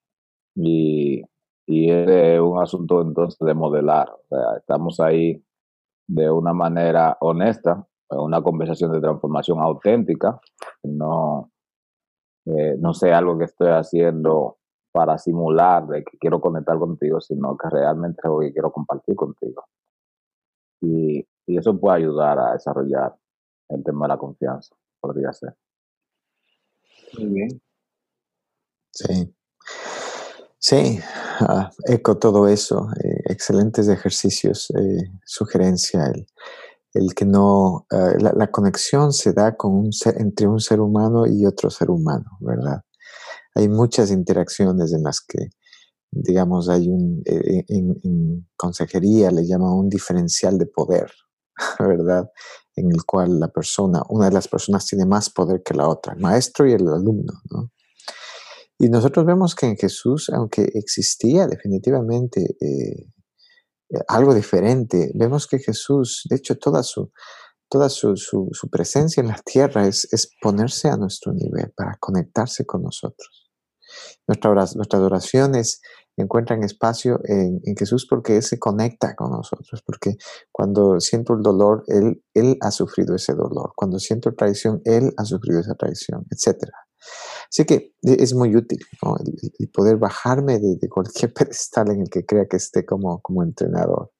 Y, 0.54 1.22
y 1.67 1.90
es 1.90 2.40
un 2.40 2.61
asunto 2.61 3.02
entonces 3.02 3.38
de 3.38 3.55
modelar, 3.55 4.11
o 4.11 4.23
sea, 4.29 4.57
estamos 4.59 4.99
ahí 5.00 5.43
de 6.09 6.31
una 6.31 6.52
manera 6.52 7.17
honesta, 7.21 7.87
una 8.11 8.43
conversación 8.43 8.93
de 8.93 9.00
transformación 9.00 9.61
auténtica, 9.61 10.40
no, 10.83 11.52
eh, 12.47 12.76
no 12.79 12.93
sé 12.93 13.12
algo 13.12 13.38
que 13.38 13.45
estoy 13.45 13.69
haciendo 13.69 14.59
para 14.93 15.19
simular 15.19 15.87
de 15.87 16.02
que 16.02 16.19
quiero 16.19 16.40
conectar 16.40 16.76
contigo, 16.79 17.21
sino 17.21 17.57
que 17.57 17.71
realmente 17.71 18.19
es 18.19 18.25
algo 18.25 18.40
que 18.40 18.52
quiero 18.52 18.73
compartir 18.73 19.14
contigo. 19.14 19.64
Y, 20.81 21.25
y 21.47 21.59
eso 21.59 21.79
puede 21.79 21.99
ayudar 21.99 22.38
a 22.38 22.52
desarrollar 22.55 23.14
el 23.69 23.85
tema 23.85 24.07
de 24.07 24.09
la 24.09 24.19
confianza, 24.19 24.75
podría 25.00 25.33
ser. 25.33 25.55
Muy 27.19 27.26
bien. 27.26 27.62
Sí. 28.93 29.35
Sí, 30.59 31.00
uh, 31.40 31.92
eco 31.92 32.18
todo 32.18 32.49
eso. 32.49 32.88
Eh, 33.02 33.23
excelentes 33.26 33.88
ejercicios. 33.88 34.70
Eh, 34.70 35.11
sugerencia, 35.25 36.06
el, 36.06 36.26
el 36.94 37.14
que 37.14 37.25
no, 37.25 37.87
uh, 37.90 38.18
la, 38.18 38.50
conexión 38.50 39.12
se 39.12 39.32
da 39.32 39.56
con 39.56 39.73
un 39.73 39.92
ser, 39.92 40.20
entre 40.20 40.47
un 40.47 40.61
ser 40.61 40.80
humano 40.80 41.26
y 41.26 41.47
otro 41.47 41.70
ser 41.70 41.90
humano, 41.90 42.38
¿verdad? 42.40 42.82
Hay 43.54 43.68
muchas 43.68 44.11
interacciones 44.11 44.92
en 44.92 45.02
las 45.02 45.20
que, 45.20 45.50
digamos, 46.11 46.68
hay 46.68 46.88
un, 46.88 47.23
eh, 47.25 47.64
en, 47.68 48.49
consejería 48.56 49.30
le 49.30 49.47
llaman 49.47 49.73
un 49.73 49.88
diferencial 49.88 50.59
de 50.59 50.66
poder, 50.66 51.11
¿verdad? 51.78 52.30
En 52.76 52.90
el 52.90 53.04
cual 53.04 53.38
la 53.38 53.49
persona, 53.49 54.02
una 54.09 54.26
de 54.26 54.32
las 54.32 54.49
personas 54.49 54.87
tiene 54.87 55.06
más 55.06 55.30
poder 55.30 55.62
que 55.62 55.75
la 55.75 55.88
otra, 55.88 56.14
el 56.14 56.20
maestro 56.20 56.66
y 56.68 56.73
el 56.73 56.88
alumno, 56.88 57.32
¿no? 57.50 57.70
Y 58.82 58.88
nosotros 58.88 59.26
vemos 59.26 59.54
que 59.54 59.66
en 59.66 59.76
Jesús, 59.76 60.30
aunque 60.30 60.62
existía 60.72 61.46
definitivamente 61.46 62.56
eh, 62.62 63.10
algo 64.08 64.32
diferente, 64.32 65.12
vemos 65.14 65.46
que 65.46 65.58
Jesús, 65.58 66.22
de 66.30 66.37
hecho, 66.37 66.56
toda 66.56 66.82
su, 66.82 67.12
toda 67.68 67.90
su, 67.90 68.16
su, 68.16 68.70
presencia 68.70 69.20
en 69.20 69.28
la 69.28 69.38
tierra 69.44 69.87
es, 69.87 70.08
ponerse 70.40 70.88
a 70.88 70.96
nuestro 70.96 71.34
nivel 71.34 71.70
para 71.76 71.99
conectarse 72.00 72.64
con 72.64 72.82
nosotros. 72.82 73.50
Nuestra, 74.26 74.54
nuestras 74.54 75.02
oraciones 75.02 75.82
encuentran 76.16 76.64
espacio 76.64 77.20
en, 77.25 77.60
en, 77.64 77.76
Jesús 77.76 78.06
porque 78.08 78.37
Él 78.37 78.42
se 78.42 78.58
conecta 78.58 79.14
con 79.14 79.30
nosotros, 79.30 79.82
porque 79.84 80.16
cuando 80.50 81.00
siento 81.00 81.34
el 81.34 81.42
dolor, 81.42 81.84
Él, 81.88 82.25
él 82.32 82.56
ha 82.62 82.70
sufrido 82.70 83.14
ese 83.14 83.34
dolor, 83.34 83.75
cuando 83.76 83.99
siento 83.99 84.34
traición, 84.34 84.80
Él 84.87 85.12
ha 85.18 85.25
sufrido 85.26 85.60
esa 85.60 85.75
traición, 85.75 86.25
etc. 86.30 86.64
Así 87.49 87.64
que 87.64 87.95
e, 88.02 88.23
es 88.23 88.35
muy 88.35 88.54
útil 88.57 88.80
¿no? 89.02 89.16
el, 89.19 89.69
poder 89.71 89.97
bajarme 89.97 90.59
de, 90.59 90.76
de, 90.76 90.88
cualquier 90.88 91.33
pedestal 91.35 91.90
en 91.90 92.02
el 92.02 92.11
que 92.11 92.25
crea 92.25 92.47
que 92.47 92.57
esté 92.57 92.85
como, 92.85 93.21
como 93.21 93.42
entrenador. 93.42 94.12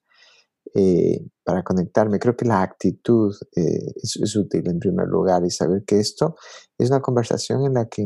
Eh, 0.75 1.27
para 1.43 1.65
conectarme, 1.65 2.21
creo 2.21 2.37
que 2.37 2.45
la 2.45 2.63
actitud 2.63 3.35
eh, 3.57 3.93
es, 3.97 4.17
es, 4.23 4.37
útil 4.37 4.69
en 4.69 4.79
primer 4.79 5.09
lugar 5.09 5.45
y 5.45 5.51
saber 5.51 5.83
que 5.85 5.99
esto 5.99 6.37
es 6.79 6.91
una 6.91 7.01
conversación 7.01 7.65
en 7.65 7.75
la 7.75 7.89
que 7.89 8.03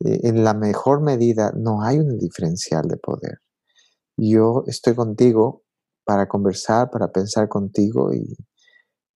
eh, 0.00 0.20
en 0.24 0.42
la 0.42 0.52
mejor 0.52 1.00
medida 1.00 1.52
no 1.56 1.82
hay 1.82 1.98
un 1.98 2.18
diferencial 2.18 2.88
de 2.88 2.96
poder. 2.96 3.38
Yo 4.16 4.64
estoy 4.66 4.94
contigo 4.94 5.62
para 6.04 6.26
conversar, 6.26 6.90
para 6.90 7.12
pensar 7.12 7.48
contigo 7.48 8.12
y, 8.12 8.36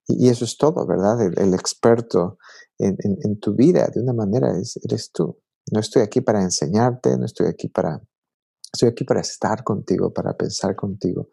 y 0.07 0.29
eso 0.29 0.45
es 0.45 0.57
todo, 0.57 0.85
¿verdad? 0.85 1.21
El, 1.21 1.53
experto 1.53 2.37
en, 2.77 3.39
tu 3.39 3.55
vida 3.55 3.87
de 3.93 4.01
una 4.01 4.13
manera 4.13 4.57
es, 4.57 4.79
eres 4.83 5.11
tú. 5.11 5.39
No 5.71 5.79
estoy 5.79 6.01
aquí 6.01 6.21
para 6.21 6.41
enseñarte, 6.41 7.17
no 7.17 7.25
estoy 7.25 7.47
aquí 7.47 7.69
para, 7.69 8.01
estoy 8.73 8.89
aquí 8.89 9.03
para 9.03 9.21
estar 9.21 9.63
contigo, 9.63 10.11
para 10.13 10.35
pensar 10.35 10.75
contigo. 10.75 11.29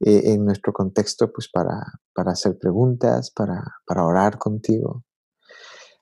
Eh, 0.00 0.32
en 0.32 0.44
nuestro 0.44 0.72
contexto, 0.72 1.32
pues 1.32 1.48
para, 1.48 1.80
para 2.12 2.32
hacer 2.32 2.58
preguntas, 2.58 3.30
para, 3.30 3.62
para 3.86 4.04
orar 4.04 4.38
contigo. 4.38 5.04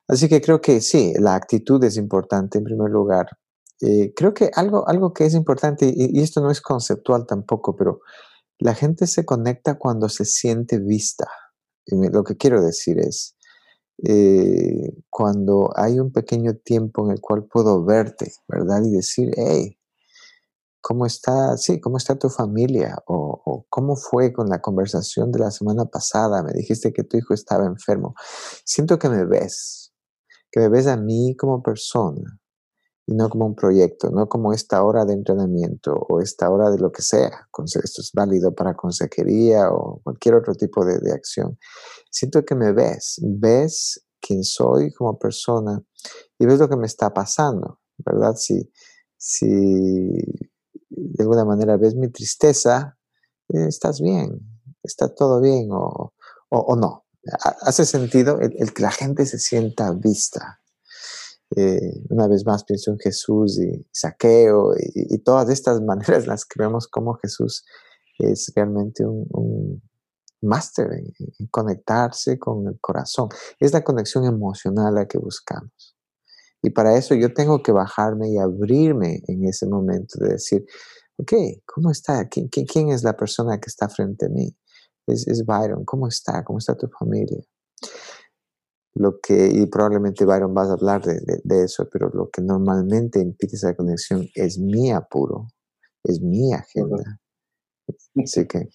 Así 0.08 0.28
que 0.28 0.40
creo 0.40 0.60
que 0.60 0.80
sí, 0.80 1.12
la 1.18 1.34
actitud 1.34 1.82
es 1.84 1.96
importante 1.96 2.58
en 2.58 2.64
primer 2.64 2.90
lugar. 2.90 3.26
Eh, 3.80 4.12
creo 4.14 4.32
que 4.32 4.50
algo, 4.54 4.88
algo 4.88 5.12
que 5.12 5.26
es 5.26 5.34
importante, 5.34 5.92
y 5.94 6.20
esto 6.20 6.40
no 6.40 6.50
es 6.50 6.60
conceptual 6.60 7.26
tampoco, 7.26 7.76
pero 7.76 8.00
la 8.58 8.74
gente 8.74 9.06
se 9.06 9.24
conecta 9.24 9.78
cuando 9.78 10.08
se 10.08 10.24
siente 10.24 10.78
vista. 10.78 11.28
Lo 11.86 12.24
que 12.24 12.36
quiero 12.36 12.62
decir 12.62 12.98
es, 12.98 13.36
eh, 14.04 14.92
cuando 15.10 15.70
hay 15.76 16.00
un 16.00 16.12
pequeño 16.12 16.54
tiempo 16.56 17.06
en 17.06 17.12
el 17.12 17.20
cual 17.20 17.46
puedo 17.46 17.84
verte, 17.84 18.32
¿verdad? 18.48 18.82
Y 18.84 18.90
decir, 18.90 19.32
hey, 19.36 19.78
¿cómo 20.80 21.06
está? 21.06 21.56
Sí, 21.56 21.80
¿cómo 21.80 21.96
está 21.98 22.18
tu 22.18 22.28
familia? 22.28 22.96
O, 23.06 23.66
cómo 23.68 23.96
fue 23.96 24.32
con 24.32 24.48
la 24.48 24.60
conversación 24.60 25.30
de 25.32 25.40
la 25.40 25.50
semana 25.50 25.86
pasada? 25.86 26.42
Me 26.42 26.52
dijiste 26.52 26.92
que 26.92 27.04
tu 27.04 27.16
hijo 27.16 27.34
estaba 27.34 27.66
enfermo. 27.66 28.14
Siento 28.64 28.98
que 28.98 29.08
me 29.08 29.24
ves, 29.24 29.92
que 30.50 30.60
me 30.60 30.68
ves 30.68 30.86
a 30.86 30.96
mí 30.96 31.36
como 31.36 31.62
persona 31.62 32.41
y 33.06 33.14
no 33.14 33.28
como 33.28 33.46
un 33.46 33.54
proyecto, 33.54 34.10
no 34.10 34.28
como 34.28 34.52
esta 34.52 34.82
hora 34.82 35.04
de 35.04 35.14
entrenamiento 35.14 35.92
o 35.94 36.20
esta 36.20 36.50
hora 36.50 36.70
de 36.70 36.78
lo 36.78 36.92
que 36.92 37.02
sea. 37.02 37.48
Esto 37.64 38.00
es 38.00 38.10
válido 38.14 38.54
para 38.54 38.74
consejería 38.74 39.70
o 39.70 40.00
cualquier 40.02 40.36
otro 40.36 40.54
tipo 40.54 40.84
de, 40.84 40.98
de 40.98 41.12
acción 41.12 41.58
siento 42.12 42.44
que 42.44 42.54
me 42.54 42.72
ves, 42.72 43.18
ves 43.22 44.04
quién 44.20 44.44
soy 44.44 44.92
como 44.92 45.18
persona 45.18 45.82
y 46.38 46.46
ves 46.46 46.60
lo 46.60 46.68
que 46.68 46.76
me 46.76 46.86
está 46.86 47.12
pasando, 47.12 47.80
¿verdad? 47.98 48.36
Si, 48.36 48.70
si 49.16 49.48
de 50.90 51.22
alguna 51.22 51.44
manera 51.44 51.76
ves 51.76 51.96
mi 51.96 52.08
tristeza, 52.08 52.98
eh, 53.48 53.66
estás 53.66 54.00
bien, 54.00 54.38
está 54.82 55.12
todo 55.12 55.40
bien 55.40 55.68
o, 55.72 56.12
o, 56.50 56.76
no. 56.76 57.06
Hace 57.62 57.86
sentido 57.86 58.38
el, 58.40 58.74
que 58.74 58.82
la 58.82 58.90
gente 58.90 59.24
se 59.26 59.38
sienta 59.38 59.92
vista. 59.92 60.60
Eh, 61.56 62.02
una 62.08 62.28
vez 62.28 62.46
más 62.46 62.64
pienso 62.64 62.92
en 62.92 62.98
Jesús 62.98 63.58
y 63.58 63.86
saqueo 63.90 64.74
y, 64.74 65.14
y, 65.14 65.18
todas 65.18 65.50
estas 65.50 65.80
maneras 65.82 66.22
en 66.22 66.28
las 66.28 66.44
que 66.44 66.62
vemos 66.62 66.88
cómo 66.88 67.14
Jesús 67.14 67.64
es 68.18 68.52
realmente 68.54 69.04
un, 69.04 69.26
un 69.30 69.82
máster 70.40 70.92
en, 70.92 71.12
en, 71.38 71.46
conectarse 71.48 72.38
con 72.38 72.66
el 72.66 72.78
corazón. 72.80 73.28
Es 73.58 73.72
la 73.72 73.84
conexión 73.84 74.24
emocional 74.24 74.94
la 74.94 75.06
que 75.06 75.18
buscamos. 75.18 75.96
Y 76.62 76.70
para 76.70 76.96
eso 76.96 77.14
yo 77.14 77.34
tengo 77.34 77.62
que 77.62 77.72
bajarme 77.72 78.30
y 78.30 78.38
abrirme 78.38 79.20
en 79.26 79.44
ese 79.44 79.66
momento 79.66 80.18
de 80.20 80.34
decir, 80.34 80.64
ok, 81.16 81.32
¿cómo 81.66 81.90
está? 81.90 82.28
¿Quién, 82.28 82.48
quién, 82.48 82.90
es 82.90 83.02
la 83.02 83.16
persona 83.16 83.58
que 83.58 83.68
está 83.68 83.88
frente 83.88 84.26
a 84.26 84.28
mí? 84.28 84.56
Es, 85.06 85.26
es 85.26 85.44
Byron, 85.44 85.84
¿cómo 85.84 86.06
está? 86.06 86.44
¿Cómo 86.44 86.58
está 86.58 86.76
tu 86.76 86.88
familia? 86.88 87.42
Lo 88.94 89.20
que, 89.20 89.48
y 89.50 89.66
probablemente 89.66 90.26
Byron 90.26 90.52
vas 90.52 90.68
a 90.68 90.74
hablar 90.74 91.02
de, 91.02 91.14
de, 91.42 91.64
eso, 91.64 91.88
pero 91.90 92.10
lo 92.12 92.28
que 92.30 92.42
normalmente 92.42 93.20
impide 93.20 93.52
esa 93.54 93.74
conexión 93.74 94.26
es 94.34 94.58
mi 94.58 94.90
apuro, 94.90 95.48
es 96.04 96.20
mi 96.20 96.52
agenda. 96.52 97.20
Así 98.22 98.46
que. 98.46 98.68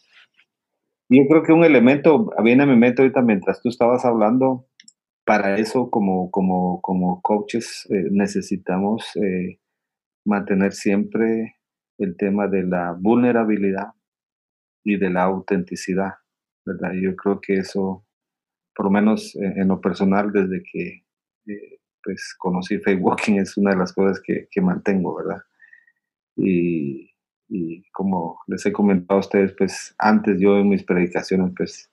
Yo 1.09 1.23
creo 1.29 1.43
que 1.43 1.53
un 1.53 1.63
elemento, 1.63 2.31
viene 2.43 2.63
a 2.63 2.65
mi 2.65 2.75
mente 2.75 3.01
ahorita 3.01 3.21
mientras 3.21 3.61
tú 3.61 3.69
estabas 3.69 4.05
hablando, 4.05 4.67
para 5.27 5.57
eso 5.57 5.89
como, 5.91 6.31
como, 6.31 6.81
como 6.81 7.21
coaches 7.21 7.85
eh, 7.89 8.07
necesitamos 8.11 9.13
eh, 9.17 9.59
mantener 10.25 10.71
siempre 10.71 11.57
el 11.97 12.15
tema 12.15 12.47
de 12.47 12.63
la 12.63 12.95
vulnerabilidad 12.97 13.93
y 14.85 14.97
de 14.97 15.09
la 15.09 15.23
autenticidad, 15.23 16.13
¿verdad? 16.65 16.93
Yo 16.93 17.13
creo 17.17 17.41
que 17.41 17.57
eso, 17.57 18.05
por 18.77 18.85
lo 18.85 18.91
menos 18.91 19.35
en, 19.35 19.67
lo 19.67 19.81
personal, 19.81 20.31
desde 20.31 20.61
que 20.61 21.03
eh, 21.47 21.79
pues 22.03 22.35
conocí 22.37 22.77
Facebook, 22.77 23.15
es 23.25 23.57
una 23.57 23.71
de 23.71 23.77
las 23.77 23.91
cosas 23.91 24.21
que, 24.23 24.47
que 24.51 24.61
mantengo, 24.61 25.15
¿verdad? 25.15 25.41
Y, 26.35 27.09
y, 27.49 27.83
como 27.91 28.37
les 28.45 28.63
he 28.67 28.71
comentado 28.71 29.17
a 29.17 29.21
ustedes, 29.21 29.55
pues 29.57 29.95
antes 29.97 30.39
yo 30.39 30.59
en 30.59 30.69
mis 30.69 30.83
predicaciones, 30.83 31.53
pues 31.57 31.91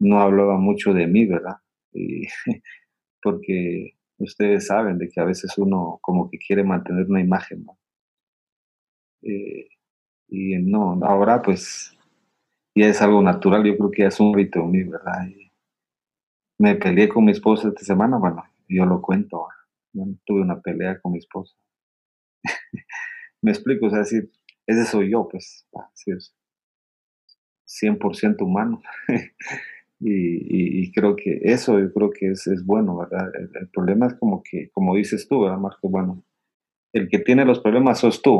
no 0.00 0.18
hablaba 0.20 0.58
mucho 0.58 0.92
de 0.92 1.06
mí, 1.06 1.24
¿verdad? 1.24 1.58
Y, 1.92 2.26
porque 3.22 3.92
ustedes 4.18 4.66
saben 4.66 4.98
de 4.98 5.08
que 5.08 5.20
a 5.20 5.24
veces 5.24 5.56
uno 5.56 6.00
como 6.02 6.28
que 6.28 6.38
quiere 6.38 6.64
mantener 6.64 7.06
una 7.08 7.20
imagen, 7.20 7.64
¿no? 7.64 7.78
Eh, 9.22 9.68
y 10.28 10.56
no, 10.58 10.98
ahora 11.04 11.40
pues 11.42 11.96
ya 12.74 12.86
es 12.88 13.00
algo 13.00 13.22
natural, 13.22 13.62
yo 13.64 13.76
creo 13.76 13.90
que 13.92 14.02
ya 14.02 14.08
es 14.08 14.18
un 14.18 14.34
rito 14.34 14.64
mío, 14.66 14.90
¿verdad? 14.90 15.28
Me 16.62 16.76
peleé 16.76 17.08
con 17.08 17.24
mi 17.24 17.32
esposa 17.32 17.68
esta 17.68 17.84
semana, 17.84 18.18
bueno, 18.18 18.44
yo 18.68 18.86
lo 18.86 19.02
cuento, 19.02 19.48
tuve 20.24 20.42
una 20.42 20.60
pelea 20.60 21.00
con 21.00 21.10
mi 21.10 21.18
esposa. 21.18 21.56
me 23.42 23.50
explico, 23.50 23.86
o 23.86 23.90
sea, 23.90 23.98
decir, 23.98 24.30
ese 24.68 24.84
soy 24.84 25.10
yo, 25.10 25.26
pues, 25.28 25.66
así 25.92 26.12
es 26.12 26.36
100% 27.66 28.42
humano. 28.42 28.80
y, 29.98 30.92
creo 30.92 31.16
que 31.16 31.40
eso 31.42 31.80
yo 31.80 31.92
creo 31.92 32.10
que 32.10 32.30
es, 32.30 32.46
es 32.46 32.64
bueno, 32.64 32.96
¿verdad? 32.96 33.32
El, 33.34 33.68
problema 33.70 34.06
es 34.06 34.14
como 34.14 34.40
que, 34.48 34.70
como 34.70 34.94
dices 34.94 35.26
tú, 35.26 35.40
¿verdad, 35.40 35.58
Marco? 35.58 35.88
Bueno, 35.88 36.22
el 36.92 37.08
que 37.08 37.18
tiene 37.18 37.44
los 37.44 37.58
problemas 37.58 37.98
sos 37.98 38.22
tú, 38.22 38.38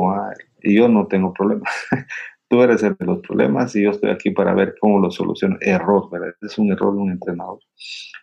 y 0.61 0.77
yo 0.77 0.87
no 0.87 1.07
tengo 1.07 1.33
problemas. 1.33 1.73
tú 2.53 2.61
eres 2.61 2.83
el 2.83 2.95
de 2.95 3.05
los 3.07 3.19
problemas 3.21 3.75
y 3.75 3.81
yo 3.81 3.89
estoy 3.89 4.11
aquí 4.11 4.29
para 4.29 4.53
ver 4.53 4.75
cómo 4.79 4.99
lo 4.99 5.09
soluciono. 5.09 5.57
Error, 5.59 6.07
¿verdad? 6.11 6.35
Es 6.39 6.59
un 6.59 6.71
error 6.71 6.93
de 6.93 7.01
un 7.01 7.09
entrenador. 7.09 7.57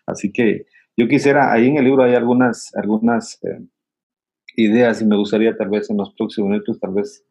Así 0.07 0.31
que 0.31 0.67
yo 0.97 1.09
quisiera, 1.09 1.53
ahí 1.53 1.67
en 1.67 1.79
el 1.79 1.85
libro 1.85 2.05
hay 2.05 2.15
algunas, 2.15 2.71
algunas 2.77 3.43
eh, 3.43 3.59
ideas 4.55 5.03
y 5.03 5.07
me 5.07 5.17
gustaría 5.17 5.57
tal 5.57 5.71
vez 5.71 5.91
en 5.91 5.97
los 5.97 6.15
próximos 6.15 6.49
minutos, 6.49 6.79
tal 6.79 6.95
vez 6.95 7.27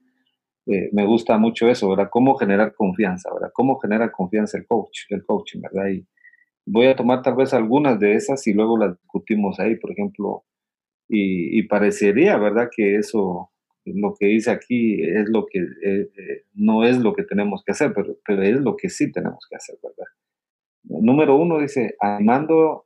eh, 0.66 0.90
me 0.92 1.06
gusta 1.06 1.38
mucho 1.38 1.70
eso, 1.70 1.88
¿verdad? 1.88 2.10
Cómo 2.12 2.36
generar 2.36 2.74
confianza, 2.76 3.34
¿verdad? 3.34 3.52
Cómo 3.54 3.80
genera 3.80 4.12
confianza 4.12 4.58
el 4.58 4.68
coach, 4.68 5.06
el 5.08 5.24
coaching, 5.26 5.62
¿verdad? 5.62 5.92
Y 5.92 6.06
voy 6.66 6.88
a 6.88 6.98
tomar 6.98 7.22
tal 7.22 7.38
vez 7.38 7.54
algunas 7.54 7.98
de 7.98 8.16
esas 8.16 8.46
y 8.46 8.52
luego 8.52 8.78
las 8.78 9.00
discutimos 9.00 9.58
ahí, 9.62 9.78
por 9.78 9.92
ejemplo, 9.92 10.44
y, 11.08 11.64
parecería, 11.64 12.38
¿verdad? 12.38 12.68
Que 12.76 12.98
eso, 12.98 13.52
lo 13.96 14.16
que 14.18 14.28
dice 14.28 14.52
aquí 14.52 15.02
es 15.02 15.30
lo 15.30 15.46
que, 15.46 15.60
eh, 15.60 16.10
eh, 16.18 16.44
no 16.54 16.84
es 16.84 17.00
lo 17.00 17.14
que 17.14 17.24
tenemos 17.24 17.64
que 17.64 17.72
hacer, 17.72 17.94
pero, 17.94 18.18
pero 18.26 18.42
es 18.44 18.58
lo 18.58 18.76
que 18.76 18.90
sí 18.90 19.12
tenemos 19.12 19.46
que 19.50 19.56
hacer, 19.56 19.78
¿verdad? 19.82 20.06
Número 20.84 21.36
uno 21.36 21.60
dice, 21.60 21.96
animando 22.00 22.86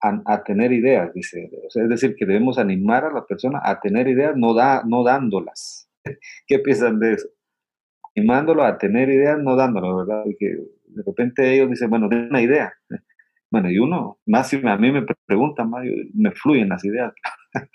a, 0.00 0.44
tener 0.44 0.72
ideas, 0.72 1.12
dice, 1.12 1.50
es 1.74 1.88
decir, 1.88 2.14
que 2.14 2.26
debemos 2.26 2.58
animar 2.58 3.04
a 3.04 3.12
la 3.12 3.26
persona 3.26 3.60
a 3.62 3.80
tener 3.80 4.06
ideas, 4.06 4.36
no, 4.36 4.54
da, 4.54 4.82
no 4.86 5.02
dándolas, 5.02 5.88
¿Qué 6.46 6.58
piensan 6.58 6.98
de 6.98 7.14
eso? 7.14 7.28
Animándolo 8.16 8.64
a 8.64 8.78
tener 8.78 9.08
ideas, 9.08 9.38
no 9.38 9.56
dándolo, 9.56 9.96
¿verdad? 9.98 10.22
Porque 10.24 10.46
de 10.46 11.02
repente 11.04 11.54
ellos 11.54 11.70
dicen, 11.70 11.90
bueno, 11.90 12.08
tengo 12.08 12.28
una 12.28 12.42
idea. 12.42 12.72
Bueno, 13.50 13.70
y 13.70 13.78
uno, 13.78 14.18
más 14.26 14.50
si 14.50 14.60
a 14.62 14.76
mí 14.76 14.92
me 14.92 15.06
preguntan, 15.24 15.70
más, 15.70 15.82
me 16.12 16.32
fluyen 16.32 16.68
las 16.68 16.84
ideas. 16.84 17.14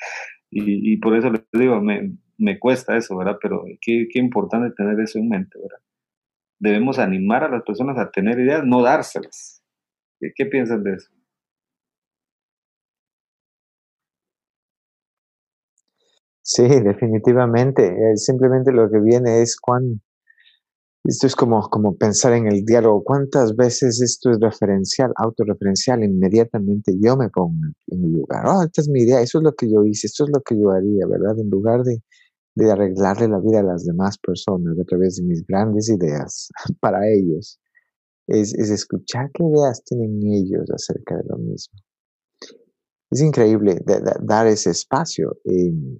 y, 0.51 0.97
por 0.97 1.17
eso 1.17 1.31
les 1.31 1.41
digo, 1.51 1.81
me, 1.81 2.11
me 2.37 2.59
cuesta 2.59 2.97
eso, 2.97 3.17
¿verdad? 3.17 3.37
Pero 3.41 3.63
qué, 3.81 4.07
qué 4.11 4.19
importante 4.19 4.73
tener 4.75 4.99
eso 4.99 5.19
en 5.19 5.29
mente, 5.29 5.57
¿verdad? 5.59 5.79
Debemos 6.59 6.99
animar 6.99 7.43
a 7.43 7.49
las 7.49 7.63
personas 7.63 7.97
a 7.97 8.11
tener 8.11 8.39
ideas, 8.39 8.63
no 8.65 8.81
dárselas. 8.81 9.61
qué 10.19 10.45
piensan 10.45 10.83
de 10.83 10.93
eso? 10.93 11.11
Sí, 16.43 16.63
definitivamente. 16.67 17.87
Eh, 17.87 18.17
simplemente 18.17 18.71
lo 18.71 18.89
que 18.89 18.99
viene 18.99 19.41
es 19.41 19.57
cuán... 19.59 20.01
Esto 21.05 21.27
es 21.27 21.35
como, 21.35 21.61
como 21.69 21.97
pensar 21.97 22.31
en 22.33 22.47
el 22.47 22.63
diálogo. 22.63 23.03
¿Cuántas 23.03 23.55
veces 23.57 24.01
esto 24.01 24.31
es 24.31 24.39
referencial, 24.39 25.11
autorreferencial? 25.17 26.01
Inmediatamente 26.01 26.93
yo 26.97 27.17
me 27.17 27.29
pongo 27.29 27.55
en 27.87 28.01
mi 28.01 28.09
lugar. 28.09 28.45
Oh, 28.47 28.63
esta 28.63 28.81
es 28.81 28.87
mi 28.87 29.01
idea, 29.01 29.19
eso 29.21 29.39
es 29.39 29.43
lo 29.43 29.53
que 29.53 29.69
yo 29.69 29.83
hice, 29.83 30.07
esto 30.07 30.23
es 30.23 30.29
lo 30.33 30.41
que 30.41 30.57
yo 30.57 30.71
haría, 30.71 31.05
¿verdad? 31.05 31.37
En 31.39 31.49
lugar 31.49 31.83
de, 31.83 32.01
de 32.55 32.71
arreglarle 32.71 33.27
la 33.27 33.39
vida 33.39 33.59
a 33.59 33.63
las 33.63 33.85
demás 33.85 34.17
personas 34.17 34.77
a 34.79 34.83
través 34.83 35.17
de 35.17 35.23
mis 35.23 35.45
grandes 35.45 35.89
ideas 35.89 36.49
para 36.79 37.09
ellos, 37.09 37.59
es, 38.27 38.53
es 38.53 38.69
escuchar 38.69 39.31
qué 39.33 39.43
ideas 39.43 39.83
tienen 39.83 40.21
ellos 40.23 40.69
acerca 40.71 41.17
de 41.17 41.23
lo 41.27 41.37
mismo. 41.37 41.79
Es 43.11 43.21
increíble 43.21 43.79
dar 44.21 44.47
ese 44.47 44.71
espacio. 44.71 45.37
¿Y 45.43 45.99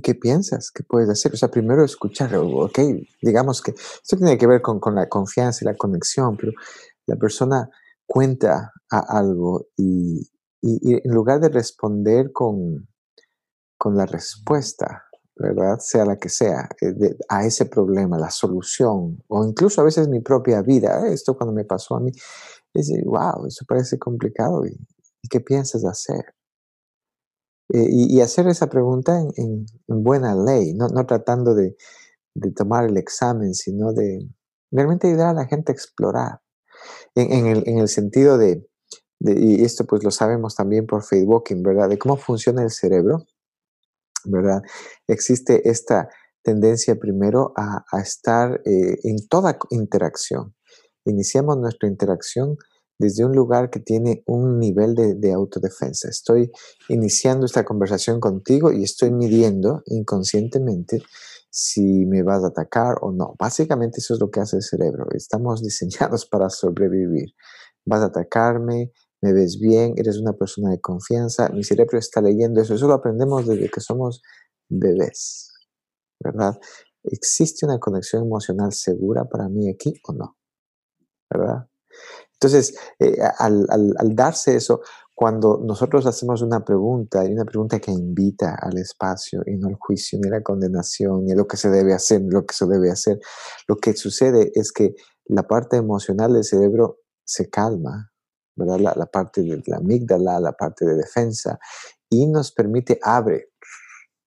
qué, 0.00 0.14
piensas? 0.14 0.72
¿Qué 0.72 0.82
puedes 0.82 1.08
hacer? 1.08 1.32
O 1.32 1.36
sea, 1.36 1.50
primero 1.50 1.84
escuchar, 1.84 2.34
ok, 2.34 2.78
digamos 3.22 3.62
que 3.62 3.72
esto 3.72 4.16
tiene 4.16 4.36
que 4.36 4.48
ver 4.48 4.62
con, 4.62 4.80
con 4.80 4.96
la 4.96 5.08
confianza 5.08 5.60
y 5.62 5.66
la 5.66 5.76
conexión, 5.76 6.36
pero 6.36 6.52
la 7.06 7.16
persona 7.16 7.68
cuenta 8.06 8.72
a 8.90 9.18
algo 9.18 9.68
y, 9.76 10.28
y, 10.60 10.94
en 10.94 11.14
lugar 11.14 11.40
de 11.40 11.50
responder 11.50 12.32
con, 12.32 12.88
con 13.84 13.98
la 13.98 14.06
respuesta, 14.06 15.04
¿verdad? 15.36 15.78
Sea 15.78 16.06
la 16.06 16.16
que 16.16 16.30
sea, 16.30 16.70
eh, 16.80 17.18
a 17.28 17.44
ese 17.44 17.66
problema, 17.66 18.16
la 18.16 18.30
solución, 18.30 19.22
o 19.28 19.44
incluso 19.44 19.82
a 19.82 19.84
veces 19.84 20.08
mi 20.08 20.20
propia 20.20 20.62
vida, 20.62 21.06
esto 21.08 21.36
cuando 21.36 21.52
me 21.52 21.66
pasó 21.66 21.96
a 21.96 22.00
mí, 22.00 22.10
es, 22.72 22.90
wow, 23.04 23.44
eso 23.46 23.66
parece 23.68 23.98
complicado, 23.98 24.64
¿y, 24.64 24.70
¿y 25.20 25.28
qué 25.28 25.40
piensas 25.40 25.84
hacer? 25.84 26.24
Eh, 27.74 27.86
y, 27.90 28.20
hacer 28.22 28.48
esa 28.48 28.68
pregunta 28.70 29.20
en, 29.36 29.66
buena 29.86 30.34
ley, 30.34 30.72
no, 30.72 30.88
tratando 31.04 31.54
de, 31.54 31.76
tomar 32.56 32.86
el 32.86 32.96
examen, 32.96 33.52
sino 33.52 33.92
de 33.92 34.26
realmente 34.70 35.08
ayudar 35.08 35.28
a 35.28 35.40
la 35.42 35.46
gente 35.46 35.72
a 35.72 35.74
explorar. 35.74 36.40
En, 37.14 37.30
en, 37.30 37.46
el, 37.48 37.68
en 37.68 37.78
el, 37.80 37.88
sentido 37.88 38.38
de, 38.38 38.66
de, 39.20 39.38
y 39.38 39.62
esto 39.62 39.84
pues 39.84 40.02
lo 40.02 40.10
sabemos 40.10 40.54
también 40.54 40.86
por 40.86 41.02
Facebook, 41.02 41.44
¿verdad? 41.56 41.90
De 41.90 41.98
cómo 41.98 42.16
funciona 42.16 42.62
el 42.62 42.70
cerebro, 42.70 43.26
¿verdad? 44.24 44.62
Existe 45.06 45.68
esta 45.68 46.08
tendencia 46.42 46.96
primero 46.96 47.52
a, 47.56 47.84
estar 48.00 48.60
eh, 48.64 48.98
en 49.04 49.26
toda 49.28 49.58
interacción. 49.70 50.54
Iniciamos 51.04 51.58
nuestra 51.58 51.88
interacción 51.88 52.56
desde 52.98 53.24
un 53.24 53.32
lugar 53.32 53.70
que 53.70 53.80
tiene 53.80 54.22
un 54.26 54.58
nivel 54.58 54.94
de, 54.94 55.32
autodefensa. 55.32 56.08
Estoy 56.08 56.50
iniciando 56.88 57.46
esta 57.46 57.64
conversación 57.64 58.20
contigo 58.20 58.72
y 58.72 58.84
estoy 58.84 59.10
midiendo 59.10 59.82
inconscientemente 59.86 61.02
si 61.50 62.06
me 62.06 62.22
vas 62.22 62.44
a 62.44 62.48
atacar 62.48 62.96
o 63.00 63.12
no. 63.12 63.34
Básicamente 63.38 63.98
eso 63.98 64.14
es 64.14 64.20
lo 64.20 64.30
que 64.30 64.40
hace 64.40 64.56
el 64.56 64.62
cerebro. 64.62 65.06
Estamos 65.12 65.62
diseñados 65.62 66.26
para 66.26 66.50
sobrevivir. 66.50 67.34
Vas 67.84 68.02
a 68.02 68.06
atacarme, 68.06 68.92
me 69.24 69.32
ves 69.32 69.58
bien, 69.58 69.94
eres 69.96 70.18
una 70.18 70.34
persona 70.34 70.70
de 70.70 70.80
confianza. 70.80 71.48
Mi 71.48 71.64
cerebro 71.64 71.98
está 71.98 72.20
leyendo 72.20 72.60
eso. 72.60 72.74
Eso 72.74 72.86
lo 72.86 72.92
aprendemos 72.92 73.46
desde 73.46 73.70
que 73.70 73.80
somos 73.80 74.20
bebés, 74.68 75.50
¿verdad? 76.22 76.58
¿Existe 77.02 77.64
una 77.64 77.78
conexión 77.78 78.24
emocional 78.24 78.72
segura 78.72 79.24
para 79.24 79.48
mí 79.48 79.70
aquí 79.70 79.94
o 80.06 80.12
no? 80.12 80.36
¿Verdad? 81.30 81.66
Entonces, 82.34 82.76
eh, 82.98 83.16
al, 83.38 84.14
darse 84.14 84.56
eso, 84.56 84.82
cuando 85.14 85.58
nosotros 85.64 86.04
hacemos 86.04 86.42
una 86.42 86.62
pregunta, 86.62 87.24
y 87.24 87.32
una 87.32 87.46
pregunta 87.46 87.80
que 87.80 87.92
invita 87.92 88.58
al 88.60 88.76
espacio 88.76 89.40
y 89.46 89.56
no 89.56 89.68
al 89.68 89.76
juicio, 89.76 90.18
ni 90.20 90.28
a 90.28 90.32
la 90.32 90.42
condenación, 90.42 91.24
ni 91.24 91.32
a 91.32 91.36
lo 91.36 91.46
que 91.46 91.56
se 91.56 91.70
debe 91.70 91.94
hacer, 91.94 92.20
lo 92.28 92.44
que 92.44 92.54
se 92.54 92.66
debe 92.66 92.90
hacer, 92.90 93.18
lo 93.68 93.76
que 93.76 93.96
sucede 93.96 94.52
es 94.54 94.70
que 94.70 94.94
la 95.24 95.44
parte 95.44 95.78
emocional 95.78 96.34
del 96.34 96.44
cerebro 96.44 96.98
se 97.24 97.48
calma, 97.48 98.13
¿verdad? 98.56 98.94
La, 98.96 99.06
parte 99.06 99.42
de 99.42 99.62
la 99.66 99.78
amígdala, 99.78 100.40
la 100.40 100.52
parte 100.52 100.84
de 100.84 100.94
defensa, 100.94 101.58
y 102.08 102.26
nos 102.26 102.52
permite, 102.52 102.98
abre 103.02 103.50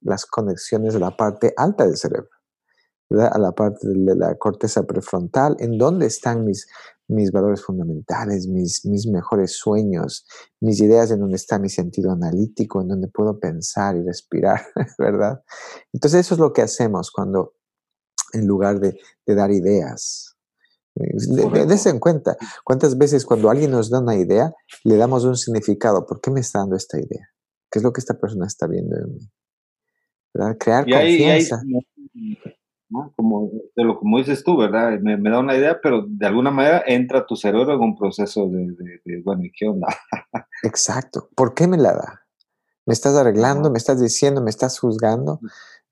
las 0.02 0.26
conexiones 0.26 0.94
de 0.94 1.00
la 1.00 1.16
parte 1.16 1.54
alta 1.58 1.86
del 1.86 1.98
cerebro, 1.98 2.30
a 3.10 3.38
la 3.38 3.54
parte 3.54 3.88
de 3.88 4.16
la 4.16 4.36
corteza 4.36 4.84
prefrontal, 4.84 5.56
en 5.60 5.78
donde 5.78 6.08
están 6.08 6.44
mis, 6.44 6.68
mis 7.08 7.32
valores 7.32 7.64
fundamentales, 7.64 8.48
mis, 8.48 8.86
mis 8.86 9.08
mejores 9.08 9.54
sueños, 9.54 10.26
mis 10.60 10.82
ideas, 10.82 11.12
en 11.12 11.22
donde 11.22 11.38
está 11.38 11.58
mi 11.58 11.70
sentido 11.70 12.12
analítico, 12.12 12.82
en 12.82 12.90
donde 12.90 13.08
puedo 13.08 13.40
pensar 13.40 13.96
y 13.96 14.04
respirar, 14.04 14.62
¿verdad? 14.98 15.42
Entonces 15.94 16.22
eso 16.22 16.36
es 16.36 16.40
lo 16.40 16.52
que 16.52 16.62
hacemos 16.62 17.12
cuando, 17.12 17.54
en 18.34 18.46
lugar 18.46 18.80
de, 18.80 19.00
de 19.26 19.36
dar 19.36 19.52
ideas, 19.52 20.27
Dese 21.68 21.90
en 21.90 22.00
cuenta, 22.00 22.38
¿cuántas 22.64 22.98
veces 22.98 23.26
cuando 23.26 23.50
alguien 23.50 23.72
nos 23.72 23.90
da 23.90 24.00
una 24.00 24.16
idea, 24.16 24.54
le 24.84 24.98
damos 24.98 25.24
un 25.24 25.36
significado? 25.36 26.06
¿Por 26.06 26.22
qué 26.22 26.32
me 26.32 26.40
está 26.40 26.60
dando 26.60 26.76
esta 26.76 26.98
idea? 26.98 27.30
¿Qué 27.70 27.80
es 27.80 27.84
lo 27.84 27.92
que 27.92 28.00
esta 28.00 28.18
persona 28.20 28.46
está 28.46 28.68
viendo 28.68 28.96
en 28.96 29.14
mí? 29.14 29.30
Crear 30.60 30.86
confianza. 30.86 31.62
Como, 33.18 33.52
de 33.76 33.84
lo, 33.84 34.00
como 34.00 34.18
dices 34.18 34.44
tú, 34.44 34.56
¿verdad? 34.56 34.98
Me, 35.02 35.18
da 35.30 35.40
una 35.40 35.58
idea, 35.58 35.80
pero 35.82 36.06
de 36.08 36.26
alguna 36.26 36.52
manera 36.52 36.84
entra 36.86 37.26
tu 37.26 37.36
cerebro 37.36 37.74
en 37.74 37.82
un 37.82 37.98
proceso 37.98 38.48
de, 38.48 38.66
de, 39.04 39.22
bueno, 39.24 39.44
¿y 39.44 39.52
qué 39.52 39.68
onda? 39.68 39.88
Exacto. 40.64 41.30
¿Por 41.36 41.54
qué 41.54 41.68
me 41.68 41.78
la 41.78 41.94
da? 41.94 42.22
¿Me 42.86 42.94
estás 42.94 43.16
arreglando? 43.16 43.70
¿Me 43.70 43.78
estás 43.78 44.02
diciendo? 44.02 44.42
¿Me 44.42 44.50
estás 44.50 44.80
juzgando? 44.80 45.42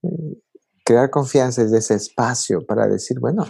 Eh, 0.03 0.41
crear 0.85 1.09
confianza 1.09 1.63
es 1.63 1.73
ese 1.73 1.95
espacio 1.95 2.65
para 2.65 2.87
decir, 2.87 3.19
bueno, 3.19 3.45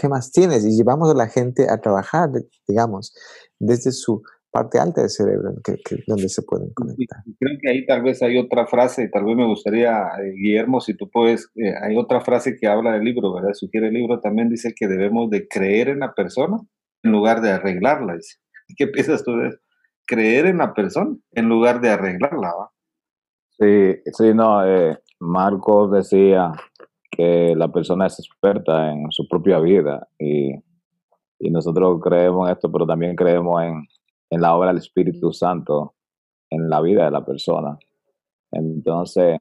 ¿qué 0.00 0.08
más 0.08 0.32
tienes? 0.32 0.64
Y 0.64 0.76
llevamos 0.76 1.10
a 1.10 1.14
la 1.14 1.28
gente 1.28 1.66
a 1.68 1.78
trabajar, 1.78 2.30
digamos, 2.66 3.14
desde 3.58 3.92
su 3.92 4.22
parte 4.50 4.78
alta 4.78 5.02
del 5.02 5.10
cerebro, 5.10 5.54
que, 5.62 5.76
donde 6.06 6.28
se 6.28 6.42
pueden 6.42 6.72
conectar. 6.72 7.22
Creo 7.38 7.58
que 7.60 7.70
ahí 7.70 7.86
tal 7.86 8.02
vez 8.02 8.22
hay 8.22 8.38
otra 8.38 8.66
frase, 8.66 9.04
y 9.04 9.10
tal 9.10 9.24
vez 9.24 9.36
me 9.36 9.46
gustaría, 9.46 10.08
eh, 10.22 10.32
Guillermo, 10.34 10.80
si 10.80 10.96
tú 10.96 11.08
puedes, 11.08 11.50
eh, 11.54 11.74
hay 11.82 11.96
otra 11.96 12.20
frase 12.22 12.56
que 12.58 12.66
habla 12.66 12.92
del 12.92 13.04
libro, 13.04 13.32
¿verdad? 13.32 13.52
Sugiere 13.52 13.88
el 13.88 13.94
libro, 13.94 14.20
también 14.20 14.48
dice 14.48 14.72
que 14.74 14.88
debemos 14.88 15.30
de 15.30 15.46
creer 15.46 15.88
en 15.88 16.00
la 16.00 16.14
persona 16.14 16.56
en 17.02 17.12
lugar 17.12 17.42
de 17.42 17.50
arreglarla. 17.50 18.16
¿Qué 18.76 18.86
piensas 18.88 19.22
tú 19.22 19.36
de 19.36 19.48
eso? 19.48 19.58
Creer 20.06 20.46
en 20.46 20.58
la 20.58 20.74
persona 20.74 21.14
en 21.32 21.48
lugar 21.48 21.80
de 21.80 21.90
arreglarla, 21.90 22.48
¿va? 22.58 22.70
Sí, 23.50 24.00
sí, 24.16 24.34
no, 24.34 24.66
eh, 24.66 24.98
Marcos 25.20 25.92
decía 25.92 26.52
que 27.10 27.54
la 27.56 27.68
persona 27.68 28.06
es 28.06 28.18
experta 28.18 28.92
en 28.92 29.10
su 29.10 29.26
propia 29.26 29.58
vida 29.58 30.08
y, 30.18 30.54
y 31.38 31.50
nosotros 31.50 32.00
creemos 32.02 32.48
en 32.48 32.54
esto, 32.54 32.70
pero 32.70 32.86
también 32.86 33.16
creemos 33.16 33.62
en, 33.62 33.86
en 34.30 34.40
la 34.40 34.54
obra 34.56 34.68
del 34.68 34.78
Espíritu 34.78 35.32
Santo 35.32 35.94
en 36.50 36.68
la 36.68 36.80
vida 36.80 37.04
de 37.04 37.10
la 37.10 37.24
persona. 37.24 37.78
Entonces, 38.52 39.38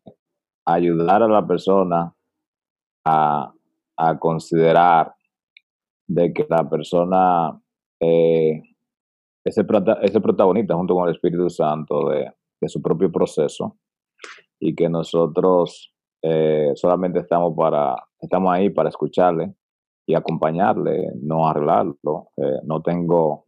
ayudar 0.65 1.23
a 1.23 1.27
la 1.27 1.45
persona 1.45 2.13
a, 3.05 3.53
a 3.97 4.19
considerar 4.19 5.13
de 6.07 6.33
que 6.33 6.45
la 6.49 6.67
persona 6.69 7.59
eh, 7.99 8.61
ese, 9.43 9.65
ese 10.01 10.21
protagonista 10.21 10.75
junto 10.75 10.95
con 10.95 11.07
el 11.07 11.15
Espíritu 11.15 11.49
Santo 11.49 12.09
de, 12.09 12.31
de 12.61 12.69
su 12.69 12.81
propio 12.81 13.11
proceso 13.11 13.77
y 14.59 14.75
que 14.75 14.89
nosotros 14.89 15.93
solamente 16.75 17.19
estamos 17.19 17.55
para 17.55 17.95
estamos 18.21 18.53
ahí 18.53 18.69
para 18.69 18.89
escucharle 18.89 19.53
y 20.05 20.15
acompañarle, 20.15 21.11
no 21.21 21.47
arreglarlo. 21.47 22.29
Eh, 22.37 22.59
no 22.63 22.81
tengo 22.81 23.45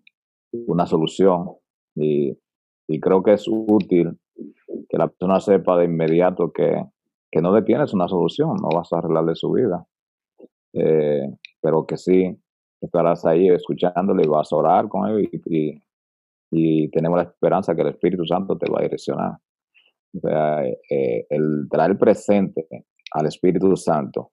una 0.51 0.86
solución 0.86 1.51
y, 1.95 2.38
creo 2.99 3.23
que 3.23 3.34
es 3.34 3.47
útil 3.47 4.19
que 4.89 4.97
la 4.97 5.07
persona 5.07 5.39
sepa 5.39 5.77
de 5.77 5.86
inmediato 5.86 6.51
que, 6.51 6.84
que 7.31 7.41
no 7.41 7.55
le 7.55 7.62
tienes 7.62 7.93
una 7.93 8.10
solución, 8.10 8.57
no 8.62 8.67
vas 8.67 8.91
a 8.91 8.97
arreglarle 8.97 9.34
su 9.34 9.49
vida, 9.53 9.88
eh, 10.73 11.25
pero 11.62 11.86
que 11.86 11.95
sí 11.95 12.38
estarás 12.81 13.25
ahí 13.25 13.47
escuchándole 13.47 14.23
y 14.25 14.27
vas 14.27 14.51
a 14.51 14.55
orar 14.57 14.89
con 14.89 15.07
él 15.07 15.29
y, 15.31 15.81
y, 16.51 16.89
tenemos 16.89 17.17
la 17.17 17.23
esperanza 17.23 17.73
que 17.73 17.81
el 17.81 17.88
Espíritu 17.88 18.25
Santo 18.25 18.57
te 18.57 18.69
va 18.69 18.79
a 18.79 18.84
direccionar. 18.84 19.38
O 20.13 20.19
sea, 20.19 20.65
eh, 20.65 21.25
el 21.29 21.69
traer 21.71 21.97
presente 21.97 22.67
al 23.12 23.28
Espíritu 23.28 23.76
Santo 23.76 24.32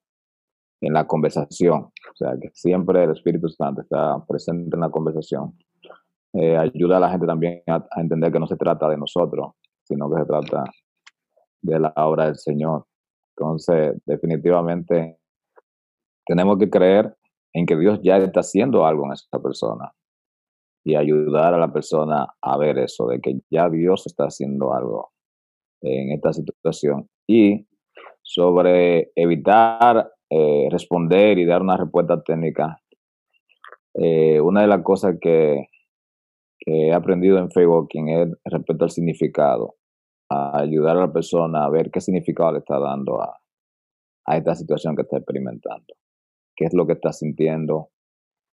en 0.81 0.93
la 0.93 1.07
conversación, 1.07 1.81
o 1.83 2.15
sea, 2.15 2.35
que 2.41 2.51
siempre 2.53 3.05
el 3.05 3.11
Espíritu 3.11 3.49
Santo 3.49 3.83
está 3.83 4.25
presente 4.27 4.77
en 4.77 4.81
la 4.81 4.91
conversación, 4.91 5.59
eh, 6.35 6.57
ayuda 6.57 6.99
a 6.99 7.01
la 7.01 7.11
gente 7.11 7.27
también 7.27 7.63
a, 7.67 7.85
entender 7.97 8.33
que 8.33 8.39
no 8.39 8.47
se 8.47 8.57
trata 8.57 8.89
de 8.89 8.97
nosotros, 8.97 9.53
sino 9.83 10.11
que 10.11 10.21
se 10.21 10.27
trata 10.27 10.65
de 11.63 11.81
la 11.81 11.93
obra 11.97 12.27
del 12.27 12.37
Señor. 12.37 12.87
Entonces, 13.37 13.97
definitivamente, 14.05 15.19
tenemos 16.27 16.59
que 16.59 16.71
creer 16.71 17.17
en 17.53 17.67
que 17.67 17.77
Dios 17.77 18.01
ya 18.03 18.19
está 18.19 18.41
haciendo 18.41 18.87
algo 18.87 19.07
en 19.07 19.13
esta 19.13 19.41
persona 19.41 19.93
y 20.85 20.95
ayudar 20.95 21.55
a 21.55 21.59
la 21.59 21.73
persona 21.73 22.27
a 22.41 22.59
ver 22.59 22.79
eso, 22.79 23.09
de 23.09 23.21
que 23.21 23.41
ya 23.51 23.69
Dios 23.69 24.07
está 24.07 24.25
haciendo 24.25 24.73
algo 24.75 25.11
en 25.83 26.13
esta 26.13 26.33
situación. 26.33 27.09
Y 27.27 27.68
sobre 28.29 29.11
evitar 29.15 30.13
eh, 30.29 30.69
responder 30.71 31.39
y 31.39 31.47
dar 31.47 31.63
una 31.63 31.79
respuesta 31.79 32.23
técnica, 32.23 32.79
eh, 33.95 34.39
una 34.39 34.61
de 34.61 34.67
las 34.67 34.83
cosas 34.83 35.17
que 35.19 35.69
he 36.67 36.93
aprendido 36.93 37.39
en 37.39 37.51
Facebook 37.51 37.89
es 37.95 38.29
respecto 38.45 38.85
al 38.85 38.91
significado, 38.91 39.77
ayudar 40.29 40.99
a 40.99 41.07
la 41.07 41.13
persona 41.13 41.65
a 41.65 41.71
ver 41.71 41.91
qué 41.91 42.03
significado 42.03 42.53
le 42.53 42.59
está 42.59 42.79
dando 42.79 43.23
a, 43.23 43.41
esta 44.37 44.55
situación 44.55 44.95
que 44.95 45.03
está 45.03 45.17
experimentando, 45.17 45.95
qué 46.55 46.67
es 46.67 46.75
lo 46.75 46.87
que 46.87 46.93
estás 46.93 47.21
sintiendo, 47.21 47.89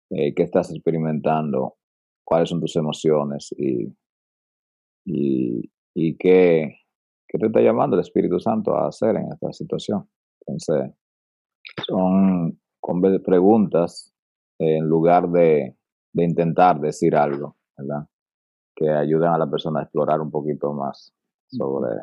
eh, 0.09 0.35
qué 0.35 0.45
estás 0.45 0.71
experimentando, 0.71 1.77
cuáles 2.25 2.49
son 2.49 2.61
tus 2.63 2.75
emociones 2.77 3.55
y 3.59 3.93
qué, 6.17 6.79
qué 7.29 7.39
te 7.39 7.47
está 7.47 7.61
llamando 7.61 7.97
el 7.97 8.01
Espíritu 8.01 8.41
Santo 8.41 8.75
a 8.75 8.89
hacer 8.89 9.17
en 9.17 9.33
esta 9.33 9.53
situación. 9.53 10.09
Entonces, 10.41 10.93
son 11.87 12.59
preguntas 13.25 14.15
en 14.59 14.89
lugar 14.89 15.29
de, 15.29 15.77
de 16.13 16.25
intentar 16.25 16.81
decir 16.81 17.15
algo. 17.15 17.57
Que 18.75 18.91
ayuden 18.91 19.29
a 19.29 19.39
la 19.39 19.51
persona 19.51 19.81
a 19.81 19.83
explorar 19.85 20.21
un 20.21 20.31
poquito 20.31 20.73
más 20.73 21.13
sobre, 21.49 21.97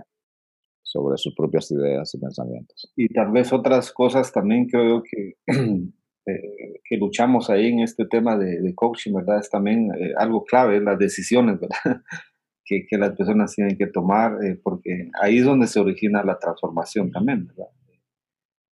sobre 0.81 1.17
sus 1.17 1.33
propias 1.35 1.69
ideas 1.71 2.13
y 2.13 2.19
pensamientos. 2.19 2.93
Y 2.95 3.09
tal 3.09 3.31
vez 3.31 3.51
otras 3.51 3.91
cosas 3.91 4.31
también 4.31 4.67
creo 4.67 5.03
que, 5.03 5.35
eh, 5.47 6.81
que 6.83 6.97
luchamos 6.97 7.49
ahí 7.49 7.67
en 7.67 7.79
este 7.79 8.05
tema 8.05 8.37
de, 8.37 8.73
coaching, 8.75 9.13
¿verdad? 9.13 9.39
Es 9.39 9.49
también 9.49 9.89
eh, 9.95 10.13
algo 10.17 10.43
clave, 10.43 10.79
las 10.81 10.97
decisiones, 10.97 11.59
¿verdad? 11.59 12.01
que, 12.65 12.97
las 12.97 13.15
personas 13.15 13.53
tienen 13.53 13.77
que 13.77 13.87
tomar, 13.87 14.43
eh, 14.43 14.59
porque 14.61 15.09
ahí 15.21 15.37
es 15.37 15.45
donde 15.45 15.67
se 15.67 15.79
origina 15.79 16.23
la 16.23 16.39
transformación 16.39 17.11
también, 17.11 17.47
¿verdad? 17.47 17.71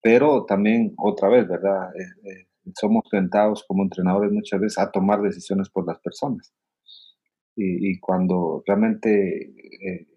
Pero 0.02 0.46
también, 0.46 0.94
otra 0.98 1.30
vez, 1.30 1.48
¿verdad? 1.48 1.90
somos 2.76 3.04
tentados 3.10 3.64
como 3.68 3.84
entrenadores 3.84 4.32
muchas 4.32 4.60
veces 4.60 4.80
a 4.80 4.92
tomar 4.92 5.22
decisiones 5.22 5.70
por 5.70 5.86
las 5.86 6.00
personas 6.00 6.54
y, 7.56 8.00
cuando 8.00 8.64
realmente, 8.66 9.54
eh, 9.82 10.08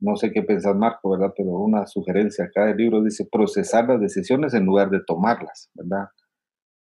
no 0.00 0.16
sé 0.16 0.30
qué 0.30 0.42
pensar 0.42 0.74
Marco, 0.76 1.10
¿verdad? 1.10 1.32
Pero 1.36 1.50
una 1.50 1.86
sugerencia 1.86 2.46
acá 2.46 2.66
del 2.66 2.76
libro 2.76 3.02
dice 3.02 3.26
procesar 3.30 3.88
las 3.88 4.00
decisiones 4.00 4.54
en 4.54 4.66
lugar 4.66 4.90
de 4.90 5.00
tomarlas, 5.06 5.70
¿verdad? 5.74 6.08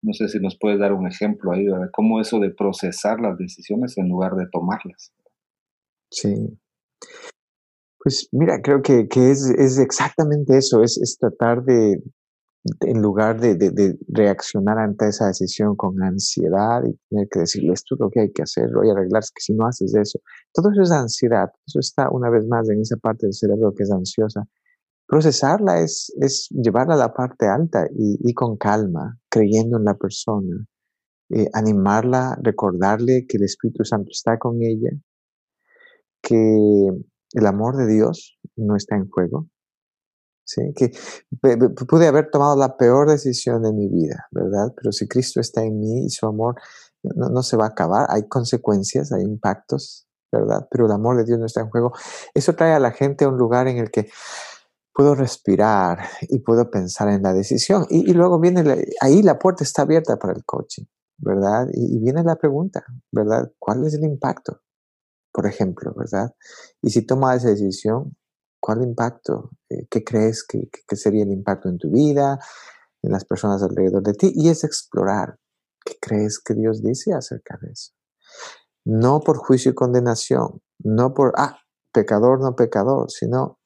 No 0.01 0.13
sé 0.13 0.29
si 0.29 0.39
nos 0.39 0.57
puedes 0.59 0.79
dar 0.79 0.93
un 0.93 1.07
ejemplo 1.07 1.51
ahí, 1.51 1.65
¿verdad? 1.65 1.89
¿Cómo 1.91 2.21
eso 2.21 2.39
de 2.39 2.51
procesar 2.51 3.19
las 3.19 3.37
decisiones 3.37 3.97
en 3.97 4.09
lugar 4.09 4.35
de 4.35 4.47
tomarlas? 4.51 5.13
Sí. 6.11 6.59
Pues 7.99 8.29
mira, 8.31 8.61
creo 8.61 8.81
que, 8.81 9.07
que 9.07 9.31
es, 9.31 9.45
es, 9.57 9.77
exactamente 9.79 10.57
eso, 10.57 10.81
es, 10.81 11.17
tratar 11.19 11.63
de, 11.63 12.01
en 12.81 13.01
lugar 13.01 13.39
de, 13.39 13.55
de, 13.55 13.97
reaccionar 14.07 14.77
ante 14.77 15.09
esa 15.09 15.27
decisión 15.27 15.75
con 15.75 16.01
ansiedad 16.01 16.83
y 16.85 16.97
tener 17.09 17.27
que 17.29 17.39
decirle 17.41 17.73
esto 17.73 17.95
es 17.95 17.99
lo 17.99 18.09
que 18.09 18.21
hay 18.21 18.31
que 18.31 18.43
hacer, 18.43 18.69
voy 18.73 18.89
a 18.89 18.93
arreglar, 18.93 19.23
es 19.23 19.31
que 19.31 19.41
si 19.41 19.53
no 19.53 19.67
haces 19.67 19.93
eso, 19.95 20.19
todo 20.53 20.71
eso 20.71 20.83
es 20.83 20.91
ansiedad, 20.91 21.49
eso 21.65 21.79
está 21.79 22.09
una 22.09 22.29
vez 22.29 22.45
más 22.47 22.69
en 22.69 22.81
esa 22.81 22.97
parte 22.97 23.25
del 23.25 23.33
cerebro 23.33 23.73
que 23.75 23.83
es 23.83 23.91
ansiosa. 23.91 24.43
Procesarla 25.07 25.81
es, 25.81 26.13
es 26.21 26.47
llevarla 26.51 26.95
a 26.95 26.97
la 26.97 27.13
parte 27.13 27.47
alta 27.47 27.87
y, 27.93 28.19
y 28.29 28.33
con 28.33 28.57
calma, 28.57 29.17
creyendo 29.29 29.77
en 29.77 29.85
la 29.85 29.95
persona, 29.95 30.65
eh, 31.29 31.49
animarla, 31.53 32.37
recordarle 32.41 33.25
que 33.27 33.37
el 33.37 33.43
Espíritu 33.43 33.83
Santo 33.83 34.09
está 34.11 34.37
con 34.37 34.61
ella, 34.61 34.91
que 36.27 36.89
el 37.33 37.45
amor 37.45 37.77
de 37.77 37.87
Dios 37.87 38.37
no 38.57 38.75
está 38.75 38.97
en 38.97 39.09
juego, 39.09 39.47
¿sí? 40.45 40.73
Que 40.75 40.91
pude 41.87 42.07
haber 42.07 42.29
tomado 42.29 42.57
la 42.57 42.75
peor 42.75 43.09
decisión 43.09 43.61
de 43.61 43.71
mi 43.71 43.87
vida, 43.87 44.27
¿verdad? 44.31 44.73
Pero 44.75 44.91
si 44.91 45.07
Cristo 45.07 45.39
está 45.39 45.63
en 45.63 45.79
mí 45.79 46.05
y 46.05 46.09
su 46.09 46.25
amor 46.25 46.55
no, 47.03 47.41
se 47.43 47.55
va 47.55 47.65
a 47.65 47.69
acabar, 47.69 48.07
hay 48.09 48.27
consecuencias, 48.27 49.13
hay 49.13 49.23
impactos, 49.23 50.07
¿verdad? 50.31 50.67
Pero 50.69 50.87
el 50.87 50.91
amor 50.91 51.15
de 51.15 51.23
Dios 51.23 51.39
no 51.39 51.45
está 51.45 51.61
en 51.61 51.69
juego. 51.69 51.93
Eso 52.33 52.53
trae 52.55 52.73
a 52.73 52.79
la 52.79 52.91
gente 52.91 53.23
a 53.23 53.29
un 53.29 53.37
lugar 53.37 53.69
en 53.69 53.77
el 53.77 53.89
que 53.89 54.09
puedo 54.93 55.15
respirar 55.15 55.99
y 56.23 56.39
puedo 56.39 56.69
pensar 56.69 57.07
en 57.07 57.23
la 57.23 57.33
decisión. 57.33 57.85
Y, 57.89 58.11
luego 58.13 58.39
viene, 58.39 58.83
ahí 58.99 59.21
la 59.21 59.39
puerta 59.39 59.63
está 59.63 59.83
abierta 59.83 60.17
para 60.17 60.33
el 60.33 60.43
coaching, 60.43 60.85
¿verdad? 61.19 61.67
Y, 61.71 61.99
viene 61.99 62.23
la 62.23 62.35
pregunta, 62.35 62.83
¿verdad? 63.13 63.49
¿Cuál 63.59 63.85
es 63.85 63.93
el 63.93 64.03
impacto? 64.03 64.59
Por 65.37 65.45
ejemplo, 65.45 65.93
¿verdad? 65.95 66.33
Y 66.81 66.89
si 66.89 67.05
tomas 67.05 67.37
esa 67.37 67.49
decisión, 67.49 68.17
¿cuál 68.59 68.81
impacto? 68.81 69.51
Eh, 69.69 69.85
¿Qué 69.87 70.03
crees 70.03 70.43
que, 70.43 70.67
que 70.87 70.95
sería 70.95 71.21
el 71.21 71.31
impacto 71.31 71.69
en 71.69 71.77
tu 71.77 71.91
vida, 71.91 72.39
en 73.03 73.11
las 73.11 73.23
personas 73.23 73.61
alrededor 73.61 74.01
de 74.01 74.13
ti? 74.13 74.31
Y 74.33 74.49
es 74.49 74.63
explorar. 74.63 75.37
¿Qué 75.85 75.93
crees 76.01 76.39
que 76.39 76.55
Dios 76.55 76.81
dice 76.81 77.13
acerca 77.13 77.59
de 77.61 77.71
eso? 77.71 77.93
No 78.83 79.19
por 79.19 79.37
juicio 79.37 79.69
y 79.69 79.75
condenación, 79.75 80.59
no 80.79 81.13
por, 81.13 81.33
ah, 81.37 81.59
pecador, 81.93 82.41
no 82.41 82.55
pecador, 82.55 83.11
sino 83.11 83.59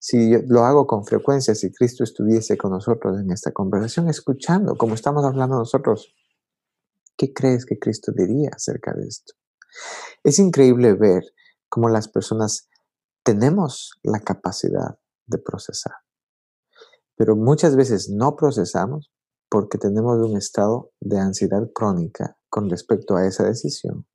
si 0.00 0.32
lo 0.48 0.64
hago 0.64 0.88
con 0.88 1.04
frecuencia, 1.04 1.54
si 1.54 1.70
Cristo 1.72 2.02
estuviese 2.02 2.58
con 2.58 2.72
nosotros 2.72 3.20
en 3.20 3.30
esta 3.30 3.52
conversación, 3.52 4.08
escuchando, 4.08 4.74
como 4.74 4.94
estamos 4.94 5.24
hablando 5.24 5.56
nosotros, 5.56 6.16
¿qué 7.16 7.32
crees 7.32 7.64
que 7.64 7.78
Cristo 7.78 8.10
diría 8.10 8.50
acerca 8.56 8.92
de 8.92 9.06
esto? 9.06 9.34
Es 10.24 10.38
increíble 10.38 10.94
ver 10.94 11.22
cómo 11.68 11.88
las 11.88 12.08
personas 12.08 12.68
tenemos 13.24 13.92
la 14.02 14.20
capacidad 14.20 14.98
de 15.26 15.38
procesar, 15.38 15.94
pero 17.16 17.36
muchas 17.36 17.76
veces 17.76 18.10
no 18.10 18.36
procesamos 18.36 19.12
porque 19.48 19.78
tenemos 19.78 20.18
un 20.18 20.36
estado 20.36 20.92
de 21.00 21.18
ansiedad 21.18 21.70
crónica 21.74 22.36
con 22.48 22.68
respecto 22.68 23.16
a 23.16 23.26
esa 23.26 23.44
decisión 23.44 24.06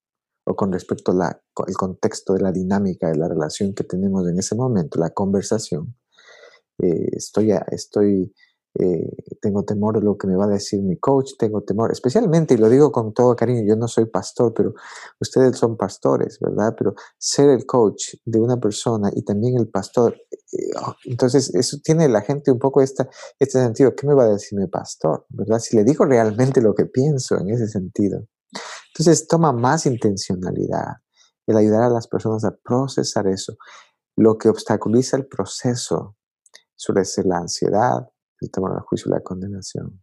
o 0.45 0.55
con 0.55 0.71
respecto 0.71 1.11
al 1.11 1.73
contexto 1.77 2.33
de 2.33 2.41
la 2.41 2.51
dinámica 2.51 3.09
de 3.09 3.17
la 3.17 3.27
relación 3.27 3.73
que 3.73 3.83
tenemos 3.83 4.27
en 4.27 4.39
ese 4.39 4.55
momento, 4.55 4.99
la 4.99 5.09
conversación, 5.09 5.95
eh, 6.79 7.09
estoy, 7.11 7.51
estoy 7.71 8.33
eh, 8.79 9.09
tengo 9.41 9.63
temor 9.63 9.99
de 9.99 10.05
lo 10.05 10.17
que 10.17 10.27
me 10.27 10.35
va 10.35 10.45
a 10.45 10.49
decir 10.49 10.81
mi 10.83 10.97
coach, 10.97 11.31
tengo 11.39 11.63
temor, 11.63 11.91
especialmente, 11.91 12.53
y 12.53 12.57
lo 12.57 12.69
digo 12.69 12.91
con 12.91 13.13
todo 13.13 13.35
cariño, 13.35 13.63
yo 13.67 13.75
no 13.75 13.87
soy 13.87 14.05
pastor, 14.05 14.53
pero 14.53 14.73
ustedes 15.19 15.57
son 15.57 15.77
pastores, 15.77 16.37
¿verdad? 16.39 16.75
Pero 16.77 16.93
ser 17.17 17.49
el 17.49 17.65
coach 17.65 18.15
de 18.25 18.39
una 18.39 18.57
persona 18.57 19.09
y 19.15 19.23
también 19.23 19.57
el 19.57 19.67
pastor, 19.67 20.15
eh, 20.31 20.71
oh, 20.85 20.93
entonces 21.05 21.53
eso 21.55 21.77
tiene 21.83 22.07
la 22.07 22.21
gente 22.21 22.51
un 22.51 22.59
poco 22.59 22.81
esta, 22.81 23.09
este 23.39 23.59
sentido, 23.59 23.95
¿qué 23.95 24.05
me 24.05 24.13
va 24.13 24.25
a 24.25 24.29
decir 24.29 24.59
mi 24.59 24.67
pastor? 24.67 25.25
¿Verdad? 25.29 25.59
Si 25.59 25.75
le 25.75 25.83
digo 25.83 26.05
realmente 26.05 26.61
lo 26.61 26.75
que 26.75 26.85
pienso 26.85 27.37
en 27.39 27.49
ese 27.49 27.67
sentido. 27.67 28.27
Entonces 28.93 29.27
toma 29.27 29.51
más 29.51 29.85
intencionalidad 29.85 30.97
el 31.47 31.57
ayudar 31.57 31.83
a 31.83 31.89
las 31.89 32.07
personas 32.07 32.43
a 32.43 32.55
procesar 32.55 33.27
eso. 33.27 33.55
Lo 34.15 34.37
que 34.37 34.49
obstaculiza 34.49 35.17
el 35.17 35.27
proceso 35.27 36.15
suele 36.75 37.05
ser 37.05 37.25
la 37.25 37.37
ansiedad, 37.37 38.07
temor 38.52 38.73
al 38.73 38.82
juicio 38.82 39.10
y 39.10 39.13
la 39.13 39.21
condenación. 39.21 40.02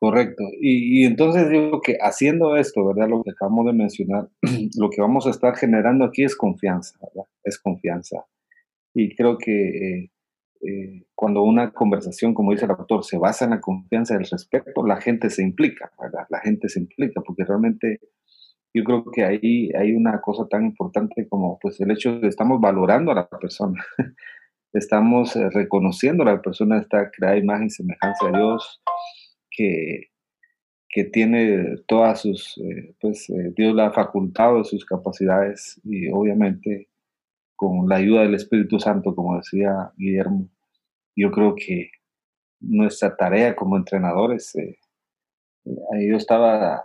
Correcto. 0.00 0.44
Y, 0.58 1.04
entonces 1.04 1.50
digo 1.50 1.82
que 1.82 1.98
haciendo 2.00 2.56
esto, 2.56 2.86
¿verdad? 2.86 3.08
Lo 3.10 3.22
que 3.22 3.32
acabamos 3.32 3.66
de 3.66 3.74
mencionar, 3.74 4.30
lo 4.78 4.88
que 4.88 5.02
vamos 5.02 5.26
a 5.26 5.30
estar 5.30 5.54
generando 5.56 6.06
aquí 6.06 6.24
es 6.24 6.34
confianza, 6.34 6.98
¿verdad? 7.02 7.28
Es 7.44 7.58
confianza. 7.58 8.24
Y 8.94 9.14
creo 9.14 9.36
que 9.36 9.68
eh, 9.68 10.10
eh, 10.62 11.04
cuando 11.14 11.42
una 11.42 11.72
conversación, 11.72 12.32
como 12.32 12.52
dice 12.52 12.64
el 12.64 12.70
autor, 12.70 13.04
se 13.04 13.18
basa 13.18 13.44
en 13.44 13.52
la 13.52 13.60
confianza 13.60 14.14
y 14.14 14.18
el 14.18 14.26
respeto, 14.26 14.86
la 14.86 15.00
gente 15.00 15.28
se 15.28 15.42
implica, 15.42 15.92
¿verdad? 16.00 16.26
La 16.30 16.40
gente 16.40 16.70
se 16.70 16.80
implica, 16.80 17.20
porque 17.20 17.44
realmente 17.44 18.00
yo 18.72 18.84
creo 18.84 19.04
que 19.12 19.24
ahí 19.24 19.70
hay 19.78 19.92
una 19.92 20.20
cosa 20.20 20.46
tan 20.48 20.64
importante 20.64 21.28
como 21.28 21.58
pues 21.58 21.80
el 21.80 21.90
hecho 21.90 22.14
de 22.14 22.20
que 22.22 22.28
estamos 22.28 22.60
valorando 22.60 23.10
a 23.10 23.14
la 23.14 23.28
persona, 23.28 23.84
estamos 24.72 25.34
eh, 25.36 25.48
reconociendo 25.50 26.22
a 26.22 26.26
la 26.26 26.42
persona, 26.42 26.78
esta 26.78 27.10
creada 27.10 27.36
imagen 27.36 27.66
y 27.66 27.70
semejanza 27.70 28.26
de 28.26 28.38
Dios, 28.38 28.82
que, 29.50 30.10
que 30.88 31.04
tiene 31.04 31.76
todas 31.86 32.20
sus, 32.20 32.58
eh, 32.58 32.94
pues 33.00 33.26
Dios 33.56 33.74
la 33.74 33.86
ha 33.86 33.92
facultado 33.92 34.64
sus 34.64 34.84
capacidades 34.84 35.80
y 35.84 36.10
obviamente 36.10 36.88
con 37.56 37.88
la 37.88 37.96
ayuda 37.96 38.22
del 38.22 38.34
Espíritu 38.34 38.80
Santo, 38.80 39.14
como 39.14 39.36
decía 39.36 39.92
Guillermo, 39.96 40.48
yo 41.14 41.30
creo 41.30 41.54
que 41.54 41.90
nuestra 42.60 43.16
tarea 43.16 43.56
como 43.56 43.76
entrenadores, 43.76 44.54
eh, 44.56 44.78
eh 45.66 46.16
estaba 46.16 46.84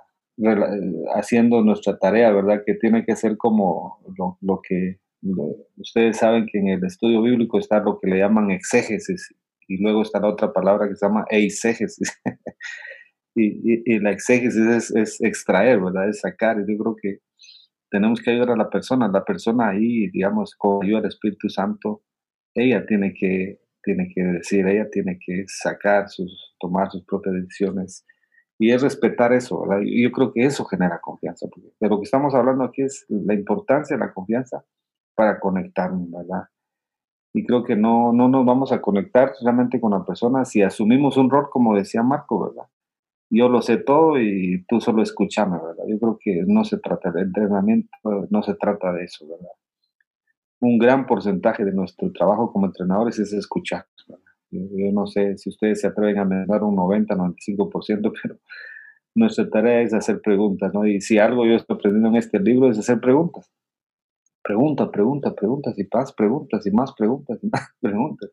haciendo 1.13 1.61
nuestra 1.61 1.97
tarea, 1.97 2.31
¿verdad? 2.31 2.63
Que 2.65 2.73
tiene 2.73 3.05
que 3.05 3.15
ser 3.15 3.37
como 3.37 3.99
lo, 4.41 4.61
que 4.61 4.99
ustedes 5.77 6.17
saben 6.17 6.45
que 6.45 6.59
en 6.59 6.69
el 6.69 6.83
estudio 6.85 7.21
bíblico 7.21 7.59
está 7.59 7.79
lo 7.79 7.99
que 7.99 8.09
le 8.09 8.19
llaman 8.19 8.51
exégesis 8.51 9.33
y 9.67 9.81
luego 9.81 10.01
está 10.01 10.19
la 10.19 10.29
otra 10.29 10.53
palabra 10.53 10.87
que 10.87 10.95
se 10.95 11.05
llama 11.05 11.25
eisegesis. 11.29 12.21
y, 13.35 13.93
y, 13.93 13.99
la 13.99 14.11
exégesis 14.11 14.61
es, 14.61 14.95
es, 14.95 15.21
extraer, 15.21 15.79
¿verdad? 15.81 16.09
Es 16.09 16.21
sacar. 16.21 16.57
Y 16.59 16.71
yo 16.71 16.77
creo 16.77 16.95
que 17.01 17.19
tenemos 17.89 18.21
que 18.21 18.31
ayudar 18.31 18.51
a 18.51 18.55
la 18.55 18.69
persona. 18.69 19.07
La 19.07 19.23
persona 19.23 19.69
ahí, 19.69 20.09
digamos, 20.11 20.55
con 20.55 20.83
ayuda 20.83 21.01
del 21.01 21.09
Espíritu 21.09 21.49
Santo, 21.49 22.03
ella 22.53 22.85
tiene 22.85 23.13
que, 23.13 23.59
tiene 23.83 24.11
que 24.13 24.23
decir, 24.23 24.67
ella 24.67 24.89
tiene 24.89 25.17
que 25.23 25.45
sacar 25.47 26.09
sus, 26.09 26.55
tomar 26.59 26.91
sus 26.91 27.03
propias 27.05 27.35
decisiones. 27.35 28.05
Y 28.57 28.71
es 28.71 28.81
respetar 28.81 29.33
eso, 29.33 29.61
¿verdad? 29.61 29.83
Yo 29.83 30.11
creo 30.11 30.31
que 30.31 30.45
eso 30.45 30.63
genera 30.65 31.01
confianza. 31.01 31.47
de 31.79 31.89
lo 31.89 31.97
que 31.97 32.03
estamos 32.03 32.33
hablando 32.33 32.63
aquí 32.63 32.83
es 32.83 33.05
la 33.09 33.33
importancia 33.33 33.97
de 33.97 34.05
la 34.05 34.13
confianza 34.13 34.63
para 35.15 35.39
conectarnos, 35.39 36.11
¿verdad? 36.11 36.49
Y 37.33 37.45
creo 37.45 37.63
que 37.63 37.75
no, 37.75 38.13
no 38.13 38.27
nos 38.29 38.45
vamos 38.45 38.71
a 38.71 38.81
conectar 38.81 39.33
realmente 39.41 39.81
con 39.81 39.91
la 39.91 40.05
persona 40.05 40.45
si 40.45 40.61
asumimos 40.61 41.17
un 41.17 41.29
rol, 41.29 41.49
como 41.49 41.75
decía 41.75 42.03
Marco, 42.03 42.47
¿verdad? 42.47 42.67
yo 43.29 43.49
lo 43.49 43.61
sé 43.61 43.77
todo 43.77 44.19
y 44.19 44.63
tú 44.67 44.79
solo 44.79 45.01
escúchame, 45.01 45.57
¿verdad? 45.57 45.83
Yo 45.87 45.99
creo 45.99 46.17
que 46.19 46.43
no 46.47 46.63
se 46.63 46.77
trata 46.77 47.11
de 47.11 47.21
entrenamiento, 47.21 47.89
no 48.29 48.43
se 48.43 48.53
trata 48.55 48.93
de 48.93 49.05
eso, 49.05 49.27
¿verdad? 49.27 49.51
Un 50.61 50.77
gran 50.77 51.05
porcentaje 51.05 51.65
de 51.65 51.73
nuestro 51.73 52.11
trabajo 52.11 52.51
como 52.51 52.67
entrenadores 52.67 53.19
es 53.19 53.33
escuchar. 53.33 53.85
Yo, 54.51 54.91
no 54.93 55.07
sé 55.07 55.37
si 55.37 55.49
ustedes 55.49 55.81
se 55.81 55.87
atreven 55.87 56.19
a 56.19 56.25
mandar 56.25 56.63
un 56.63 56.75
90, 56.75 57.15
95%, 57.15 58.13
pero 58.21 58.37
nuestra 59.15 59.49
tarea 59.49 59.81
es 59.81 59.93
hacer 59.93 60.21
preguntas, 60.21 60.73
¿no? 60.73 60.85
Y 60.85 61.01
si 61.01 61.17
algo 61.17 61.45
yo 61.45 61.55
estoy 61.55 61.75
aprendiendo 61.75 62.09
en 62.09 62.15
este 62.15 62.39
libro 62.39 62.69
es 62.69 62.77
hacer 62.77 62.99
preguntas. 62.99 63.51
Pregunta, 64.45 64.91
pregunta, 64.91 65.33
preguntas 65.33 65.73
y 65.75 65.87
más 65.91 66.13
preguntas 66.13 66.67
y 66.67 66.71
más 66.71 66.93
preguntas 66.93 67.39
y 67.41 67.47
más 67.51 67.67
preguntas. 67.81 68.29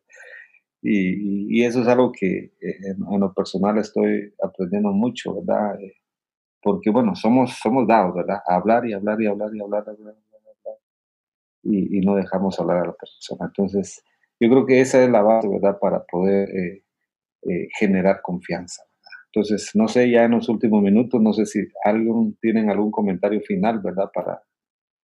Y, 0.83 1.63
eso 1.63 1.81
es 1.81 1.87
algo 1.87 2.11
que 2.11 2.53
eh, 2.61 2.77
en, 2.83 3.19
lo 3.19 3.33
personal 3.33 3.79
estoy 3.79 4.31
aprendiendo 4.43 4.91
mucho, 4.91 5.33
¿verdad? 5.41 5.81
Eh, 5.81 5.93
porque, 6.61 6.91
bueno, 6.91 7.15
somos, 7.15 7.57
somos 7.59 7.87
dados, 7.87 8.13
¿verdad? 8.13 8.41
A 8.47 8.55
hablar 8.55 8.85
y 8.85 8.93
hablar 8.93 9.19
y 9.21 9.25
hablar 9.25 9.55
y 9.55 9.61
hablar, 9.61 9.81
hablar, 9.89 10.15
hablar, 10.15 10.77
y, 11.63 11.99
no 12.01 12.15
dejamos 12.15 12.59
hablar 12.59 12.83
a 12.83 12.87
la 12.87 12.93
persona. 12.93 13.47
Entonces, 13.47 14.03
yo 14.39 14.49
creo 14.49 14.65
que 14.67 14.81
esa 14.81 15.03
es 15.03 15.09
la 15.09 15.23
base, 15.23 15.47
¿verdad? 15.47 15.79
Para 15.79 16.03
poder 16.03 16.47
eh, 16.49 17.67
generar 17.79 18.21
confianza. 18.21 18.83
Entonces, 19.31 19.71
no 19.73 19.87
sé, 19.87 20.11
ya 20.11 20.25
en 20.25 20.31
los 20.31 20.47
últimos 20.47 20.83
minutos, 20.83 21.19
no 21.19 21.33
sé 21.33 21.47
si 21.47 21.65
alguien 21.83 22.37
tienen 22.39 22.69
algún 22.69 22.91
comentario 22.91 23.41
final, 23.41 23.79
¿verdad? 23.79 24.11
Para 24.13 24.43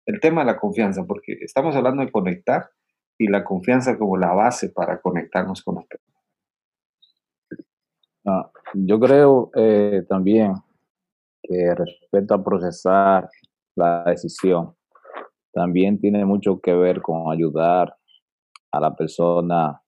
el 0.07 0.19
tema 0.19 0.41
de 0.41 0.47
la 0.47 0.57
confianza, 0.57 1.05
porque 1.05 1.33
estamos 1.41 1.75
hablando 1.75 2.03
de 2.03 2.11
conectar, 2.11 2.69
y 3.19 3.27
la 3.27 3.43
confianza 3.43 3.97
como 3.97 4.17
la 4.17 4.33
base 4.33 4.69
para 4.69 5.01
conectarnos 5.01 5.63
con 5.63 5.75
las 5.75 5.85
personas. 5.85 6.23
Ah, 8.25 8.51
yo 8.73 8.99
creo 8.99 9.51
eh, 9.55 10.03
también 10.07 10.53
que 11.41 11.73
respecto 11.73 12.33
a 12.33 12.43
procesar 12.43 13.29
la 13.75 14.03
decisión, 14.05 14.75
también 15.53 15.99
tiene 15.99 16.25
mucho 16.25 16.59
que 16.59 16.73
ver 16.73 17.01
con 17.01 17.31
ayudar 17.31 17.95
a 18.71 18.79
la 18.79 18.95
persona 18.95 19.81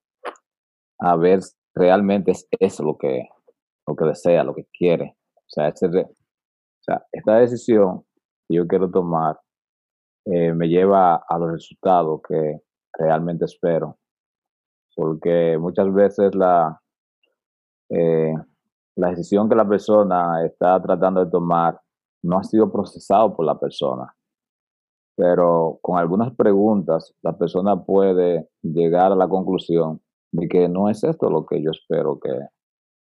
a 1.00 1.16
ver 1.16 1.40
realmente 1.74 2.32
es 2.32 2.48
eso 2.60 2.84
lo 2.84 2.98
que, 2.98 3.28
lo 3.88 3.96
que 3.96 4.06
desea, 4.06 4.44
lo 4.44 4.56
que 4.56 4.66
quiere. 4.72 5.16
O 5.36 5.42
sea, 5.48 5.70
o 5.70 6.82
sea 6.82 7.06
esta 7.12 7.38
decisión 7.38 8.04
que 8.48 8.56
yo 8.56 8.68
quiero 8.68 8.90
tomar 8.90 9.40
eh, 10.32 10.54
me 10.54 10.68
lleva 10.68 11.16
a 11.16 11.38
los 11.40 11.52
resultados 11.52 12.22
que, 12.28 12.62
realmente 12.94 13.46
espero. 13.46 13.98
Porque 14.96 15.58
muchas 15.58 15.94
veces 15.94 16.36
la, 16.36 16.82
eh, 17.90 18.34
la 18.96 19.10
decisión 19.10 19.48
que 19.48 19.56
la 19.56 19.68
persona 19.68 20.46
está 20.46 20.82
tratando 20.82 21.24
de 21.24 21.32
tomar 21.32 21.80
no 22.24 22.40
ha 22.40 22.44
sido 22.44 22.72
procesado 22.72 23.36
por 23.36 23.46
la 23.46 23.58
persona. 23.58 24.14
Pero 25.16 25.80
con 25.82 25.98
algunas 25.98 26.36
preguntas, 26.36 27.16
la 27.22 27.38
persona 27.38 27.82
puede 27.84 28.50
llegar 28.62 29.12
a 29.14 29.16
la 29.16 29.30
conclusión 29.30 30.02
de 30.32 30.48
que 30.48 30.68
no 30.68 30.90
es 30.90 31.04
esto 31.04 31.30
lo 31.30 31.46
que 31.46 31.64
yo 31.64 31.72
espero 31.72 32.20
que, 32.20 32.32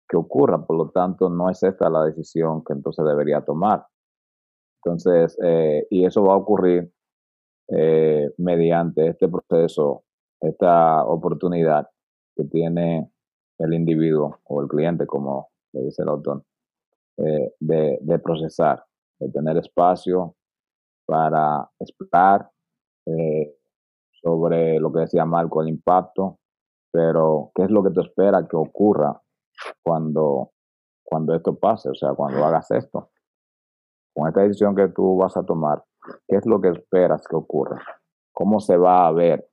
que 0.09 0.17
ocurra. 0.17 0.67
Por 0.67 0.77
lo 0.77 0.91
tanto, 0.91 1.31
no 1.31 1.51
es 1.51 1.63
esta 1.63 1.89
la 1.89 2.05
decisión 2.05 2.65
que 2.65 2.73
entonces 2.73 3.05
debería 3.05 3.45
tomar. 3.45 3.87
Entonces, 4.85 5.37
eh, 5.43 5.87
y 5.91 6.05
eso 6.05 6.23
va 6.25 6.35
a 6.35 6.39
ocurrir 6.39 6.93
eh, 7.69 8.31
mediante 8.39 9.09
este 9.09 9.29
proceso, 9.29 10.05
esta 10.41 11.05
oportunidad 11.05 11.89
que 12.37 12.45
tiene 12.45 13.11
el 13.59 13.75
individuo 13.75 14.41
o 14.45 14.63
el 14.63 14.69
cliente, 14.69 15.07
como 15.07 15.49
le 15.73 15.83
dice 15.83 16.03
el 16.03 16.09
autor, 16.09 16.45
eh, 17.19 17.55
de, 17.59 18.19
procesar, 18.23 18.85
de 19.19 19.31
tener 19.31 19.57
espacio 19.57 20.37
para 21.07 21.71
explorar 21.79 22.51
sobre 24.27 24.79
lo 24.81 24.93
que 24.93 25.01
decía 25.01 25.25
Marco, 25.25 25.63
el 25.63 25.69
impacto, 25.69 26.41
pero 26.91 27.53
qué 27.55 27.63
es 27.63 27.71
lo 27.71 27.83
que 27.83 27.91
te 27.91 28.01
espera 28.01 28.47
que 28.49 28.57
ocurra 28.57 29.21
cuando, 29.83 30.53
cuando 31.05 31.35
esto 31.35 31.59
pase, 31.59 31.91
o 31.91 31.95
sea, 31.95 32.15
cuando 32.15 32.45
hagas 32.45 32.71
esto. 32.71 33.11
Con 34.15 34.29
esta 34.29 34.43
decisión 34.43 34.75
que 34.75 34.89
tú 34.89 35.17
vas 35.17 35.37
a 35.37 35.45
tomar, 35.45 35.85
¿qué 36.27 36.37
es 36.37 36.47
lo 36.47 36.61
que 36.61 36.71
esperas 36.71 37.27
que 37.29 37.37
ocurra? 37.37 37.83
¿Cómo 38.33 38.61
se 38.61 38.77
va 38.77 39.07
a 39.07 39.13
ver 39.13 39.49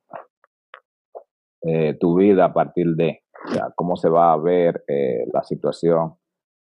eh, 1.62 1.98
tu 2.00 2.16
vida 2.16 2.46
a 2.46 2.54
partir 2.54 2.96
de, 2.96 3.24
cómo 3.76 3.96
se 3.96 4.10
va 4.10 4.34
a 4.34 4.38
ver 4.38 4.84
eh, 4.88 5.26
la 5.32 5.44
situación 5.44 6.16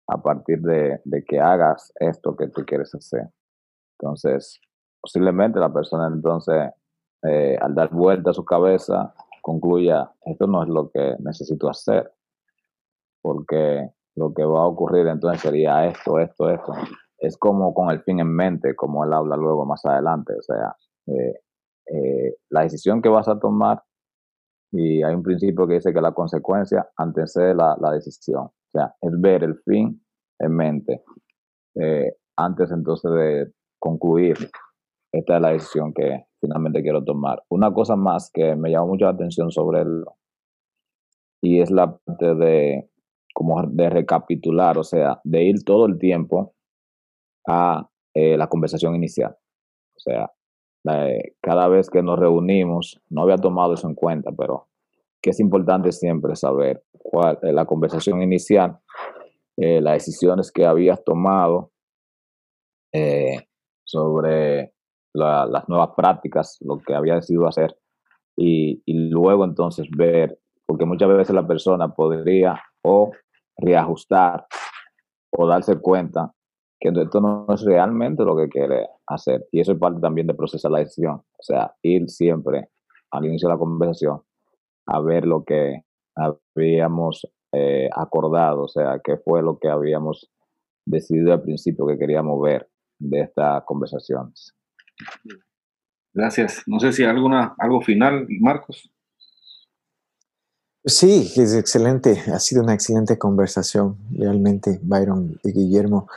a 0.08 0.22
partir 0.22 0.60
de, 0.60 1.00
de, 1.04 1.24
que 1.24 1.40
hagas 1.40 1.92
esto 1.96 2.36
que 2.36 2.48
tú 2.48 2.64
quieres 2.64 2.94
hacer? 2.94 3.28
Entonces, 3.98 4.60
posiblemente 5.00 5.58
la 5.58 5.72
persona 5.72 6.06
entonces, 6.06 6.70
eh, 7.24 7.56
al 7.60 7.74
dar 7.74 7.90
vuelta 7.90 8.30
a 8.30 8.34
su 8.34 8.44
cabeza, 8.44 9.14
concluya, 9.42 10.12
esto 10.24 10.46
no 10.46 10.62
es 10.62 10.68
lo 10.68 10.90
que 10.90 11.16
necesito 11.18 11.68
hacer, 11.68 12.12
porque 13.20 13.90
lo 14.14 14.32
que 14.32 14.44
va 14.44 14.60
a 14.60 14.66
ocurrir 14.66 15.06
entonces 15.08 15.42
sería 15.42 15.86
esto, 15.86 16.18
esto, 16.18 16.50
esto. 16.50 16.72
Es 17.22 17.36
como 17.36 17.72
con 17.72 17.90
el 17.90 18.02
fin 18.02 18.18
en 18.18 18.34
mente, 18.34 18.74
como 18.74 19.04
él 19.04 19.12
habla 19.12 19.36
luego 19.36 19.64
más 19.64 19.84
adelante. 19.84 20.34
O 20.36 20.42
sea, 20.42 20.74
eh, 21.06 21.40
eh, 21.86 22.34
la 22.50 22.62
decisión 22.62 23.00
que 23.00 23.08
vas 23.08 23.28
a 23.28 23.38
tomar, 23.38 23.80
y 24.72 25.04
hay 25.04 25.14
un 25.14 25.22
principio 25.22 25.68
que 25.68 25.74
dice 25.74 25.92
que 25.92 26.00
la 26.00 26.12
consecuencia 26.12 26.88
antecede 26.96 27.54
la, 27.54 27.76
la 27.80 27.92
decisión. 27.92 28.46
O 28.46 28.70
sea, 28.72 28.92
es 29.00 29.20
ver 29.20 29.44
el 29.44 29.56
fin 29.64 30.04
en 30.40 30.56
mente 30.56 31.04
eh, 31.76 32.16
antes 32.36 32.72
entonces 32.72 33.12
de 33.12 33.52
concluir. 33.78 34.36
Esta 35.12 35.36
es 35.36 35.42
la 35.42 35.50
decisión 35.50 35.92
que 35.94 36.24
finalmente 36.40 36.82
quiero 36.82 37.04
tomar. 37.04 37.40
Una 37.50 37.72
cosa 37.72 37.94
más 37.94 38.30
que 38.32 38.56
me 38.56 38.70
llamó 38.70 38.88
mucho 38.88 39.04
la 39.04 39.12
atención 39.12 39.52
sobre 39.52 39.82
él, 39.82 40.04
y 41.40 41.60
es 41.60 41.70
la 41.70 41.96
parte 41.96 42.34
de 42.34 42.88
como 43.32 43.62
de 43.66 43.90
recapitular, 43.90 44.76
o 44.76 44.84
sea, 44.84 45.20
de 45.22 45.44
ir 45.44 45.64
todo 45.64 45.86
el 45.86 45.98
tiempo 45.98 46.54
a 47.46 47.88
eh, 48.14 48.36
la 48.36 48.48
conversación 48.48 48.94
inicial. 48.94 49.36
O 49.96 50.00
sea, 50.00 50.30
cada 51.40 51.68
vez 51.68 51.88
que 51.88 52.02
nos 52.02 52.18
reunimos, 52.18 53.00
no 53.08 53.22
había 53.22 53.36
tomado 53.36 53.74
eso 53.74 53.88
en 53.88 53.94
cuenta, 53.94 54.32
pero 54.32 54.68
que 55.20 55.30
es 55.30 55.40
importante 55.40 55.92
siempre 55.92 56.34
saber 56.34 56.84
cuál 56.92 57.38
es 57.42 57.54
la 57.54 57.64
conversación 57.64 58.20
inicial, 58.20 58.78
eh, 59.56 59.80
las 59.80 59.94
decisiones 59.94 60.50
que 60.50 60.66
habías 60.66 61.02
tomado 61.04 61.70
eh, 62.92 63.46
sobre 63.84 64.72
las 65.14 65.68
nuevas 65.68 65.90
prácticas, 65.96 66.58
lo 66.60 66.78
que 66.78 66.94
había 66.94 67.14
decidido 67.14 67.46
hacer, 67.46 67.76
y, 68.36 68.82
y 68.86 69.10
luego 69.10 69.44
entonces 69.44 69.86
ver, 69.90 70.38
porque 70.66 70.86
muchas 70.86 71.08
veces 71.08 71.34
la 71.34 71.46
persona 71.46 71.94
podría 71.94 72.60
o 72.82 73.12
reajustar 73.58 74.46
o 75.30 75.46
darse 75.46 75.78
cuenta 75.80 76.32
que 76.82 76.88
esto 77.00 77.20
no 77.20 77.46
es 77.48 77.62
realmente 77.62 78.24
lo 78.24 78.36
que 78.36 78.48
quiere 78.48 78.88
hacer. 79.06 79.46
Y 79.52 79.60
eso 79.60 79.72
es 79.72 79.78
parte 79.78 80.00
también 80.00 80.26
de 80.26 80.34
procesar 80.34 80.72
la 80.72 80.80
decisión. 80.80 81.14
O 81.14 81.42
sea, 81.42 81.74
ir 81.82 82.10
siempre 82.10 82.70
al 83.12 83.24
inicio 83.24 83.48
de 83.48 83.54
la 83.54 83.58
conversación 83.58 84.22
a 84.86 85.00
ver 85.00 85.24
lo 85.24 85.44
que 85.44 85.84
habíamos 86.16 87.24
eh, 87.52 87.88
acordado, 87.94 88.62
o 88.62 88.68
sea, 88.68 89.00
qué 89.04 89.16
fue 89.16 89.42
lo 89.42 89.58
que 89.58 89.68
habíamos 89.68 90.28
decidido 90.84 91.32
al 91.32 91.42
principio 91.42 91.86
que 91.86 91.98
queríamos 91.98 92.42
ver 92.42 92.68
de 92.98 93.20
estas 93.20 93.62
conversaciones. 93.64 94.54
Gracias. 96.12 96.62
No 96.66 96.80
sé 96.80 96.92
si 96.92 97.04
hay 97.04 97.10
alguna, 97.10 97.54
algo 97.58 97.80
final, 97.80 98.26
Marcos. 98.40 98.90
Sí, 100.84 101.32
es 101.36 101.54
excelente. 101.54 102.20
Ha 102.32 102.40
sido 102.40 102.62
una 102.62 102.74
excelente 102.74 103.16
conversación, 103.16 103.98
realmente, 104.10 104.80
Byron 104.82 105.38
y 105.44 105.52
Guillermo. 105.52 106.08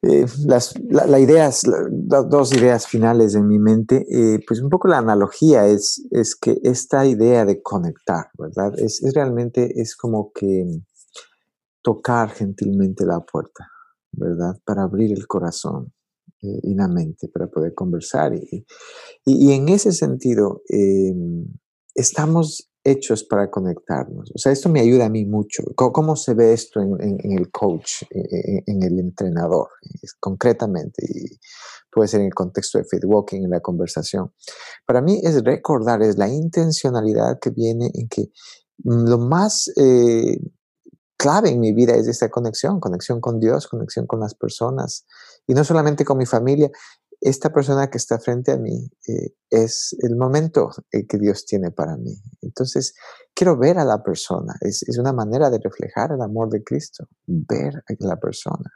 Eh, 0.00 0.26
las 0.46 0.74
la, 0.78 1.18
ideas, 1.18 1.62
dos 1.90 2.52
ideas 2.52 2.86
finales 2.86 3.34
en 3.34 3.48
mi 3.48 3.58
mente, 3.58 4.06
eh, 4.08 4.38
pues 4.46 4.60
un 4.60 4.70
poco 4.70 4.86
la 4.86 4.98
analogía 4.98 5.66
es, 5.66 6.06
es 6.12 6.36
que 6.36 6.56
esta 6.62 7.04
idea 7.04 7.44
de 7.44 7.60
conectar, 7.62 8.26
¿verdad? 8.38 8.78
Es, 8.78 9.02
realmente, 9.12 9.80
es 9.80 9.96
como 9.96 10.30
que 10.32 10.66
tocar 11.82 12.30
gentilmente 12.30 13.04
la 13.04 13.18
puerta, 13.20 13.68
¿verdad? 14.12 14.56
Para 14.64 14.84
abrir 14.84 15.10
el 15.10 15.26
corazón 15.26 15.92
eh, 16.42 16.60
y 16.62 16.74
la 16.76 16.86
mente, 16.86 17.26
para 17.26 17.48
poder 17.48 17.74
conversar. 17.74 18.34
Y, 18.34 18.64
y 19.24 19.52
en 19.52 19.68
ese 19.68 19.90
sentido, 19.90 20.62
estamos 21.96 22.67
hechos 22.90 23.24
para 23.24 23.50
conectarnos. 23.50 24.30
O 24.34 24.38
sea, 24.38 24.52
esto 24.52 24.68
me 24.68 24.80
ayuda 24.80 25.06
a 25.06 25.08
mí 25.08 25.24
mucho. 25.24 25.62
¿Cómo, 25.74 26.16
se 26.16 26.34
ve 26.34 26.52
esto 26.52 26.80
en, 26.80 27.32
el 27.32 27.50
coach, 27.50 28.02
en, 28.10 28.82
el 28.82 28.98
entrenador, 28.98 29.68
concretamente? 30.20 31.04
Y 31.06 31.38
puede 31.90 32.08
ser 32.08 32.20
en 32.20 32.26
el 32.26 32.34
contexto 32.34 32.78
de 32.78 32.84
fit 32.84 33.04
walking, 33.04 33.42
en 33.42 33.50
la 33.50 33.60
conversación. 33.60 34.32
Para 34.86 35.02
mí 35.02 35.20
es 35.22 35.42
recordar, 35.44 36.02
es 36.02 36.16
la 36.16 36.28
intencionalidad 36.28 37.38
que 37.40 37.50
viene 37.50 37.90
en 37.94 38.08
que 38.08 38.30
lo 38.84 39.18
más 39.18 39.70
eh, 39.76 40.38
clave 41.16 41.50
en 41.50 41.60
mi 41.60 41.72
vida 41.72 41.94
es 41.94 42.06
esta 42.06 42.30
conexión, 42.30 42.80
conexión 42.80 43.20
con 43.20 43.40
Dios, 43.40 43.66
conexión 43.66 44.06
con 44.06 44.20
las 44.20 44.34
personas, 44.34 45.04
y 45.46 45.54
no 45.54 45.64
solamente 45.64 46.04
con 46.04 46.16
mi 46.16 46.26
familia, 46.26 46.70
esta 47.20 47.52
persona 47.52 47.90
que 47.90 47.98
está 47.98 48.18
frente 48.18 48.52
a 48.52 48.56
mí 48.56 48.90
eh, 49.08 49.34
es 49.50 49.96
el 50.00 50.16
momento 50.16 50.70
eh, 50.92 51.06
que 51.06 51.18
Dios 51.18 51.44
tiene 51.46 51.70
para 51.70 51.96
mí. 51.96 52.14
Entonces, 52.42 52.94
quiero 53.34 53.56
ver 53.56 53.78
a 53.78 53.84
la 53.84 54.02
persona. 54.02 54.54
Es, 54.60 54.84
una 54.98 55.12
manera 55.12 55.50
de 55.50 55.58
reflejar 55.58 56.12
el 56.12 56.22
amor 56.22 56.48
de 56.50 56.62
Cristo, 56.62 57.08
ver 57.26 57.76
a 57.76 57.94
la 57.98 58.16
persona. 58.16 58.72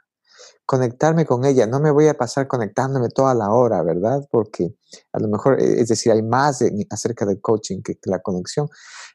Conectarme 0.65 1.25
con 1.25 1.45
ella. 1.45 1.67
No 1.67 1.79
me 1.79 1.91
voy 1.91 2.07
a 2.07 2.15
pasar 2.15 2.47
conectándome 2.47 3.09
toda 3.09 3.33
la 3.33 3.51
hora, 3.51 3.81
¿verdad? 3.81 4.27
Porque 4.29 4.75
a 5.13 5.19
lo 5.19 5.29
mejor, 5.29 5.61
eh, 5.61 5.81
es 5.81 5.87
decir, 5.87 6.11
hay 6.11 6.21
más 6.21 6.63
acerca 6.89 7.25
del 7.25 7.39
coaching 7.39 7.81
que, 7.81 7.95
que 7.95 8.09
la 8.09 8.21
conexión, 8.21 8.67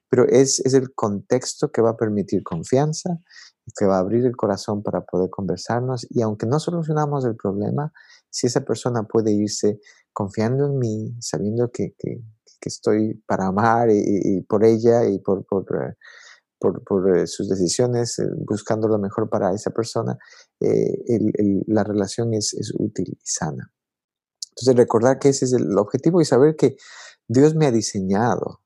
pero 0.08 0.26
es, 0.26 0.60
es 0.60 0.72
el 0.72 0.94
contexto 0.94 1.70
que 1.70 1.82
va 1.82 1.90
a 1.90 1.96
permitir 1.96 2.42
confianza, 2.42 3.18
que 3.76 3.86
va 3.86 3.96
a 3.96 4.00
abrir 4.00 4.24
el 4.24 4.36
corazón 4.36 4.82
para 4.82 5.02
poder 5.02 5.30
conversarnos 5.30 6.06
y 6.08 6.22
aunque 6.22 6.46
no 6.46 6.58
solucionamos 6.60 7.24
el 7.24 7.36
problema, 7.36 7.92
si 8.30 8.46
esa 8.46 8.64
persona 8.64 9.04
puede 9.04 9.32
irse 9.32 9.80
confiando 10.12 10.66
en 10.66 10.78
mí, 10.78 11.16
sabiendo 11.20 11.70
que, 11.70 11.94
que, 11.98 12.20
estoy 12.60 13.14
para 13.26 13.46
amar 13.46 13.88
y, 13.90 14.42
por 14.42 14.62
ella 14.62 15.06
y 15.08 15.20
por, 15.20 15.46
por, 15.46 15.64
eh, 15.74 15.94
por, 16.58 17.16
eh, 17.16 17.26
sus 17.26 17.48
decisiones, 17.48 18.18
eh, 18.18 18.26
buscando 18.46 18.88
lo 18.88 18.98
mejor 18.98 19.30
para 19.30 19.54
esa 19.54 19.70
persona, 19.70 20.18
la 20.58 21.84
relación 21.84 22.34
es, 22.34 22.52
es, 22.52 22.74
útil 22.76 23.06
y 23.08 23.24
sana. 23.24 23.72
Entonces 24.50 24.76
recordar 24.76 25.18
que 25.18 25.30
ese 25.30 25.46
es 25.46 25.54
el 25.54 25.78
objetivo 25.78 26.20
y 26.20 26.26
saber 26.26 26.56
que 26.56 26.76
Dios 27.26 27.54
me 27.54 27.64
ha 27.64 27.70
diseñado 27.70 28.60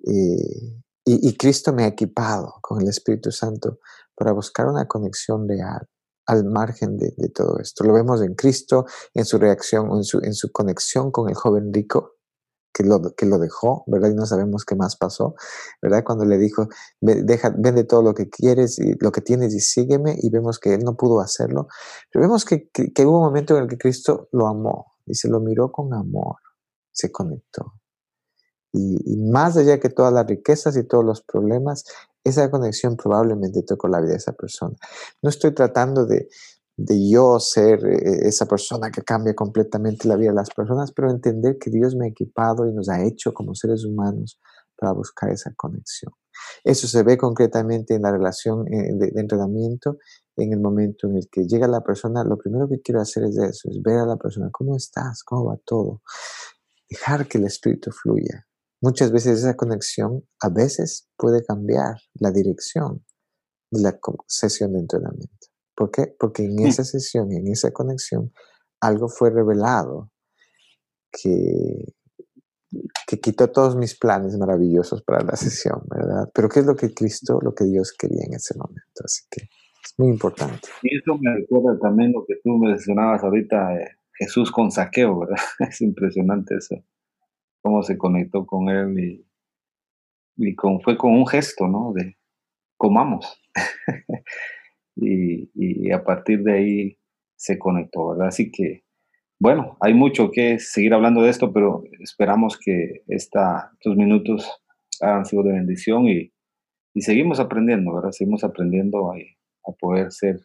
y, 0.00 0.82
y 1.06 1.36
Cristo 1.38 1.72
me 1.72 1.84
ha 1.84 1.88
equipado 1.88 2.56
con 2.60 2.82
el 2.82 2.88
Espíritu 2.88 3.30
Santo 3.30 3.78
para 4.14 4.32
buscar 4.32 4.66
una 4.66 4.86
conexión 4.86 5.48
real 5.48 5.88
al 6.30 6.44
margen 6.44 6.96
de, 6.96 7.10
todo 7.34 7.58
esto. 7.58 7.82
Lo 7.82 7.92
vemos 7.92 8.22
en 8.22 8.34
Cristo, 8.36 8.86
en 9.14 9.24
su 9.24 9.36
reacción, 9.36 9.90
en 9.96 10.04
su, 10.04 10.20
en 10.22 10.32
su 10.32 10.52
conexión 10.52 11.10
con 11.10 11.28
el 11.28 11.34
joven 11.34 11.72
rico, 11.72 12.18
que 12.72 12.84
lo, 12.84 13.00
que 13.16 13.26
lo 13.26 13.40
dejó, 13.40 13.82
¿verdad? 13.88 14.10
Y 14.10 14.14
no 14.14 14.26
sabemos 14.26 14.64
qué 14.64 14.76
más 14.76 14.96
pasó, 14.96 15.34
¿verdad? 15.82 16.04
Cuando 16.04 16.24
le 16.24 16.38
dijo, 16.38 16.68
vende 17.00 17.82
todo 17.82 18.02
lo 18.02 18.14
que 18.14 18.30
quieres 18.30 18.78
lo 19.00 19.10
que 19.10 19.22
tienes 19.22 19.52
y 19.54 19.58
sígueme, 19.58 20.16
y 20.22 20.30
vemos 20.30 20.60
que 20.60 20.74
él 20.74 20.84
no 20.84 20.96
pudo 20.96 21.20
hacerlo. 21.20 21.66
Pero 22.12 22.22
vemos 22.22 22.44
que, 22.44 22.70
que 22.70 23.06
hubo 23.06 23.18
un 23.18 23.24
momento 23.24 23.56
en 23.56 23.64
el 23.64 23.68
que 23.68 23.76
Cristo 23.76 24.28
lo 24.30 24.46
amó, 24.46 24.94
y 25.06 25.14
se 25.16 25.28
lo 25.28 25.40
miró 25.40 25.72
con 25.72 25.92
amor, 25.92 26.36
se 26.92 27.10
conectó. 27.10 27.79
Y, 28.72 29.16
más 29.16 29.56
allá 29.56 29.80
que 29.80 29.88
todas 29.88 30.12
las 30.12 30.26
riquezas 30.26 30.76
y 30.76 30.84
todos 30.84 31.04
los 31.04 31.22
problemas, 31.22 31.84
esa 32.24 32.50
conexión 32.50 32.96
probablemente 32.96 33.62
tocó 33.62 33.88
la 33.88 34.00
vida 34.00 34.12
de 34.12 34.18
esa 34.18 34.32
persona. 34.32 34.76
No 35.22 35.30
estoy 35.30 35.52
tratando 35.52 36.06
de, 36.06 36.28
de 36.76 37.10
yo 37.10 37.38
ser 37.40 37.84
eh, 37.84 38.28
esa 38.28 38.46
persona 38.46 38.90
que 38.90 39.02
cambia 39.02 39.34
completamente 39.34 40.08
la 40.08 40.16
vida 40.16 40.30
de 40.30 40.36
las 40.36 40.50
personas, 40.50 40.92
pero 40.92 41.10
entender 41.10 41.58
que 41.58 41.70
Dios 41.70 41.96
me 41.96 42.06
ha 42.06 42.08
equipado 42.08 42.66
y 42.66 42.72
nos 42.72 42.88
ha 42.88 43.02
hecho 43.04 43.34
como 43.34 43.54
seres 43.54 43.84
humanos 43.84 44.40
para 44.76 44.92
buscar 44.92 45.30
esa 45.30 45.52
conexión. 45.54 46.12
Eso 46.64 46.88
se 46.88 47.02
ve 47.02 47.18
concretamente 47.18 47.94
en 47.94 48.02
la 48.02 48.12
relación 48.12 48.66
eh, 48.72 48.92
de, 48.94 49.12
entrenamiento 49.20 49.98
en 50.36 50.52
el 50.54 50.60
momento 50.60 51.06
en 51.06 51.16
el 51.16 51.28
que 51.30 51.46
llega 51.46 51.68
la 51.68 51.82
persona, 51.82 52.24
lo 52.24 52.38
primero 52.38 52.66
que 52.66 52.80
quiero 52.80 53.00
hacer 53.00 53.24
es 53.24 53.36
eso, 53.36 53.68
es 53.68 53.82
ver 53.82 53.98
a 53.98 54.06
la 54.06 54.16
persona, 54.16 54.48
¿cómo 54.50 54.74
estás? 54.74 55.22
¿Cómo 55.22 55.46
va 55.46 55.58
todo? 55.64 56.02
Dejar 56.88 57.28
que 57.28 57.36
el 57.36 57.44
espíritu 57.44 57.90
fluya. 57.90 58.46
Muchas 58.82 59.12
veces 59.12 59.40
esa 59.40 59.56
conexión 59.56 60.24
a 60.40 60.48
veces 60.48 61.08
puede 61.16 61.44
cambiar 61.44 61.96
la 62.14 62.30
dirección 62.30 63.04
de 63.70 63.82
la 63.82 63.98
sesión 64.26 64.72
de 64.72 64.80
entrenamiento. 64.80 65.46
¿Por 65.76 65.90
qué? 65.90 66.14
Porque 66.18 66.44
en 66.44 66.66
esa 66.66 66.84
sesión, 66.84 67.32
en 67.32 67.46
esa 67.48 67.72
conexión, 67.72 68.32
algo 68.80 69.08
fue 69.08 69.30
revelado 69.30 70.10
que, 71.12 71.94
que 73.06 73.20
quitó 73.20 73.50
todos 73.50 73.76
mis 73.76 73.98
planes 73.98 74.36
maravillosos 74.36 75.02
para 75.02 75.24
la 75.24 75.36
sesión, 75.36 75.82
¿verdad? 75.88 76.30
Pero 76.34 76.48
¿qué 76.48 76.60
es 76.60 76.66
lo 76.66 76.76
que 76.76 76.92
Cristo, 76.94 77.38
lo 77.42 77.54
que 77.54 77.64
Dios 77.64 77.92
quería 77.98 78.24
en 78.26 78.34
ese 78.34 78.56
momento? 78.56 79.02
Así 79.04 79.22
que 79.30 79.42
es 79.42 79.94
muy 79.98 80.08
importante. 80.08 80.68
Y 80.82 80.96
eso 80.96 81.18
me 81.20 81.34
recuerda 81.34 81.78
también 81.80 82.12
lo 82.12 82.24
que 82.26 82.34
tú 82.42 82.56
mencionabas 82.58 83.22
ahorita, 83.22 83.76
eh, 83.76 83.88
Jesús 84.18 84.50
con 84.50 84.70
saqueo, 84.70 85.20
¿verdad? 85.20 85.36
Es 85.70 85.80
impresionante 85.80 86.56
eso, 86.56 86.76
cómo 87.62 87.82
se 87.82 87.98
conectó 87.98 88.46
con 88.46 88.68
él 88.68 88.98
y, 88.98 89.26
y 90.36 90.54
con, 90.54 90.80
fue 90.80 90.96
con 90.96 91.12
un 91.12 91.26
gesto, 91.26 91.68
¿no? 91.68 91.92
De 91.94 92.16
comamos. 92.76 93.40
y, 94.96 95.50
y 95.54 95.92
a 95.92 96.02
partir 96.02 96.42
de 96.42 96.52
ahí 96.54 96.98
se 97.36 97.58
conectó, 97.58 98.10
¿verdad? 98.10 98.28
Así 98.28 98.50
que 98.50 98.84
bueno, 99.42 99.78
hay 99.80 99.94
mucho 99.94 100.30
que 100.30 100.58
seguir 100.58 100.92
hablando 100.92 101.22
de 101.22 101.30
esto, 101.30 101.50
pero 101.50 101.82
esperamos 101.98 102.58
que 102.58 103.02
esta, 103.08 103.70
estos 103.72 103.96
minutos 103.96 104.62
hayan 105.00 105.24
sido 105.24 105.42
de 105.42 105.52
bendición 105.52 106.08
y, 106.08 106.30
seguimos 107.00 107.40
aprendiendo, 107.40 107.94
¿verdad? 107.94 108.10
Seguimos 108.10 108.44
aprendiendo 108.44 109.10
a, 109.10 109.14
a 109.16 109.72
poder 109.80 110.12
ser 110.12 110.40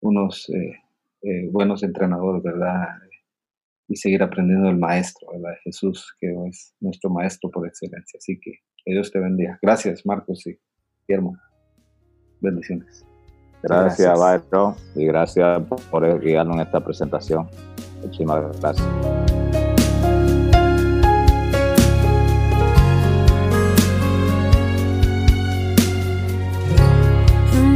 unos 0.00 0.48
eh, 0.48 0.74
eh, 1.22 1.48
buenos 1.52 1.84
entrenadores, 1.84 2.42
¿verdad? 2.42 2.86
Y 3.88 3.96
seguir 3.96 4.22
aprendiendo 4.22 4.66
del 4.66 4.78
Maestro, 4.78 5.28
¿verdad? 5.32 5.56
Jesús, 5.62 6.14
que 6.20 6.32
es 6.48 6.74
nuestro 6.80 7.10
Maestro 7.10 7.50
por 7.50 7.66
excelencia. 7.66 8.18
Así 8.18 8.38
que, 8.40 8.52
que 8.84 8.92
Dios 8.92 9.10
te 9.12 9.20
bendiga. 9.20 9.58
Gracias, 9.62 10.04
Marcos 10.04 10.46
y 10.46 10.58
Guillermo. 11.06 11.36
Bendiciones. 12.40 13.06
Gracias, 13.62 14.18
gracias. 14.18 14.96
y 14.96 15.06
gracias 15.06 15.62
por 15.90 16.20
guiarnos 16.20 16.56
en 16.56 16.62
esta 16.62 16.80
presentación. 16.80 17.48
Muchísimas 18.02 18.60
gracias. 18.60 18.86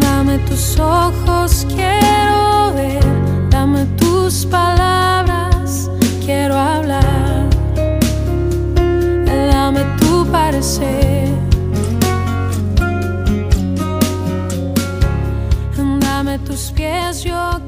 Dame 0.01 0.39
tus 0.47 0.79
ojos, 0.79 1.67
quiero 1.75 2.00
as 17.11 17.25
your 17.25 17.59